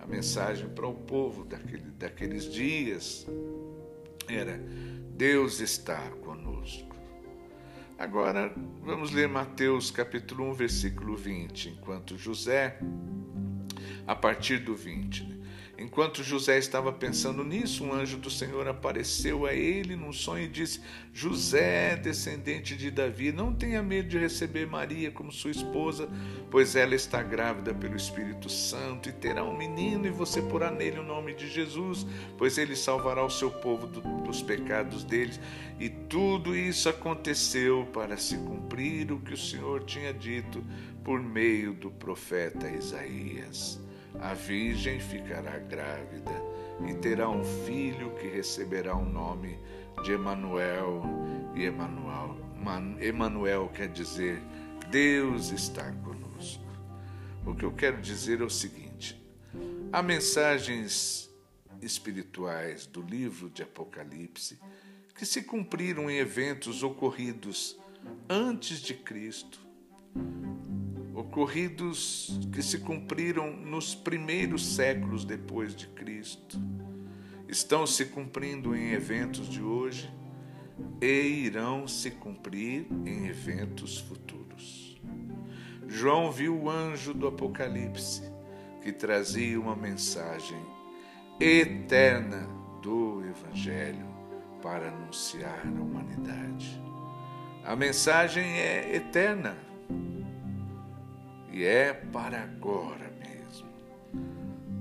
a 0.00 0.06
mensagem 0.06 0.66
para 0.70 0.86
o 0.86 0.94
povo 0.94 1.44
daquele, 1.44 1.90
daqueles 1.90 2.50
dias 2.50 3.26
era: 4.26 4.56
Deus 5.14 5.60
está 5.60 6.00
conosco. 6.22 6.96
Agora 7.98 8.50
vamos 8.82 9.12
ler 9.12 9.28
Mateus 9.28 9.90
capítulo 9.90 10.48
1, 10.52 10.54
versículo 10.54 11.16
20, 11.16 11.68
enquanto 11.68 12.16
José, 12.16 12.78
a 14.06 14.14
partir 14.14 14.58
do 14.58 14.74
20, 14.74 15.24
né? 15.24 15.42
Enquanto 15.82 16.22
José 16.22 16.58
estava 16.58 16.92
pensando 16.92 17.42
nisso, 17.42 17.84
um 17.84 17.92
anjo 17.92 18.16
do 18.16 18.30
Senhor 18.30 18.68
apareceu 18.68 19.46
a 19.46 19.52
ele 19.52 19.96
num 19.96 20.12
sonho 20.12 20.44
e 20.44 20.48
disse: 20.48 20.80
José, 21.12 21.96
descendente 21.96 22.76
de 22.76 22.88
Davi, 22.88 23.32
não 23.32 23.52
tenha 23.52 23.82
medo 23.82 24.08
de 24.08 24.16
receber 24.16 24.64
Maria 24.64 25.10
como 25.10 25.32
sua 25.32 25.50
esposa, 25.50 26.08
pois 26.52 26.76
ela 26.76 26.94
está 26.94 27.20
grávida 27.20 27.74
pelo 27.74 27.96
Espírito 27.96 28.48
Santo 28.48 29.08
e 29.08 29.12
terá 29.12 29.42
um 29.42 29.56
menino, 29.56 30.06
e 30.06 30.10
você 30.10 30.40
porá 30.40 30.70
nele 30.70 31.00
o 31.00 31.04
nome 31.04 31.34
de 31.34 31.48
Jesus, 31.48 32.06
pois 32.38 32.58
ele 32.58 32.76
salvará 32.76 33.24
o 33.24 33.30
seu 33.30 33.50
povo 33.50 33.88
do, 33.88 34.00
dos 34.22 34.40
pecados 34.40 35.02
deles. 35.02 35.40
E 35.80 35.88
tudo 35.88 36.54
isso 36.54 36.88
aconteceu 36.88 37.88
para 37.92 38.16
se 38.16 38.36
cumprir 38.36 39.10
o 39.10 39.18
que 39.18 39.34
o 39.34 39.38
Senhor 39.38 39.82
tinha 39.82 40.14
dito 40.14 40.64
por 41.02 41.20
meio 41.20 41.72
do 41.72 41.90
profeta 41.90 42.70
Isaías 42.70 43.82
a 44.22 44.34
virgem 44.34 45.00
ficará 45.00 45.58
grávida 45.58 46.32
e 46.88 46.94
terá 46.94 47.28
um 47.28 47.44
filho 47.66 48.14
que 48.14 48.28
receberá 48.28 48.96
o 48.96 49.04
nome 49.04 49.58
de 50.04 50.12
Emanuel. 50.12 51.02
E 51.56 51.64
Emanuel, 51.64 52.36
Emanuel 53.00 53.68
quer 53.68 53.88
dizer 53.88 54.40
Deus 54.90 55.50
está 55.50 55.90
conosco. 55.90 56.64
O 57.44 57.54
que 57.54 57.64
eu 57.64 57.72
quero 57.72 58.00
dizer 58.00 58.40
é 58.40 58.44
o 58.44 58.50
seguinte: 58.50 59.20
há 59.92 60.00
mensagens 60.00 61.28
espirituais 61.80 62.86
do 62.86 63.02
livro 63.02 63.50
de 63.50 63.64
Apocalipse 63.64 64.56
que 65.16 65.26
se 65.26 65.42
cumpriram 65.42 66.08
em 66.08 66.18
eventos 66.18 66.84
ocorridos 66.84 67.76
antes 68.28 68.80
de 68.80 68.94
Cristo 68.94 69.60
ocorridos 71.22 72.40
que 72.52 72.62
se 72.62 72.78
cumpriram 72.78 73.56
nos 73.56 73.94
primeiros 73.94 74.74
séculos 74.74 75.24
depois 75.24 75.74
de 75.74 75.86
Cristo, 75.86 76.60
estão 77.48 77.86
se 77.86 78.06
cumprindo 78.06 78.74
em 78.74 78.92
eventos 78.92 79.48
de 79.48 79.62
hoje 79.62 80.12
e 81.00 81.46
irão 81.46 81.86
se 81.86 82.10
cumprir 82.10 82.86
em 83.06 83.26
eventos 83.26 83.98
futuros. 83.98 85.00
João 85.86 86.32
viu 86.32 86.56
o 86.56 86.70
anjo 86.70 87.14
do 87.14 87.28
Apocalipse 87.28 88.22
que 88.82 88.92
trazia 88.92 89.60
uma 89.60 89.76
mensagem 89.76 90.60
eterna 91.38 92.48
do 92.82 93.22
Evangelho 93.24 94.06
para 94.60 94.88
anunciar 94.88 95.62
a 95.64 95.80
humanidade. 95.80 96.82
A 97.64 97.76
mensagem 97.76 98.44
é 98.44 98.96
eterna 98.96 99.56
e 101.52 101.64
é 101.64 101.92
para 101.92 102.42
agora 102.42 103.12
mesmo. 103.20 103.68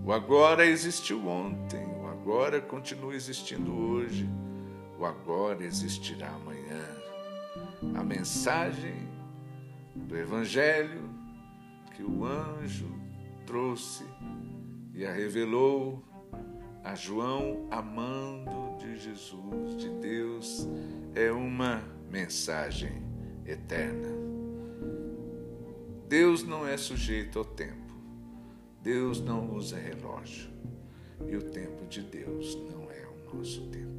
O 0.05 0.11
agora 0.11 0.65
existiu 0.65 1.27
ontem, 1.27 1.85
o 2.01 2.07
agora 2.07 2.61
continua 2.61 3.13
existindo 3.13 3.73
hoje, 3.73 4.27
o 4.97 5.05
agora 5.05 5.63
existirá 5.63 6.29
amanhã. 6.29 6.83
A 7.95 8.03
mensagem 8.03 9.07
do 9.93 10.17
Evangelho 10.17 11.09
que 11.93 12.03
o 12.03 12.25
anjo 12.25 12.89
trouxe 13.45 14.05
e 14.93 15.05
a 15.05 15.11
revelou 15.11 16.03
a 16.83 16.95
João 16.95 17.67
amando 17.69 18.77
de 18.79 18.97
Jesus, 18.97 19.77
de 19.77 19.89
Deus, 19.89 20.67
é 21.13 21.31
uma 21.31 21.83
mensagem 22.09 23.03
eterna. 23.45 24.20
Deus 26.11 26.43
não 26.43 26.67
é 26.67 26.75
sujeito 26.75 27.39
ao 27.39 27.45
tempo. 27.45 27.95
Deus 28.83 29.21
não 29.21 29.55
usa 29.55 29.77
relógio. 29.77 30.49
E 31.25 31.37
o 31.37 31.41
tempo 31.41 31.85
de 31.85 32.01
Deus 32.01 32.53
não 32.69 32.91
é 32.91 33.07
o 33.07 33.33
nosso 33.33 33.61
tempo. 33.67 33.90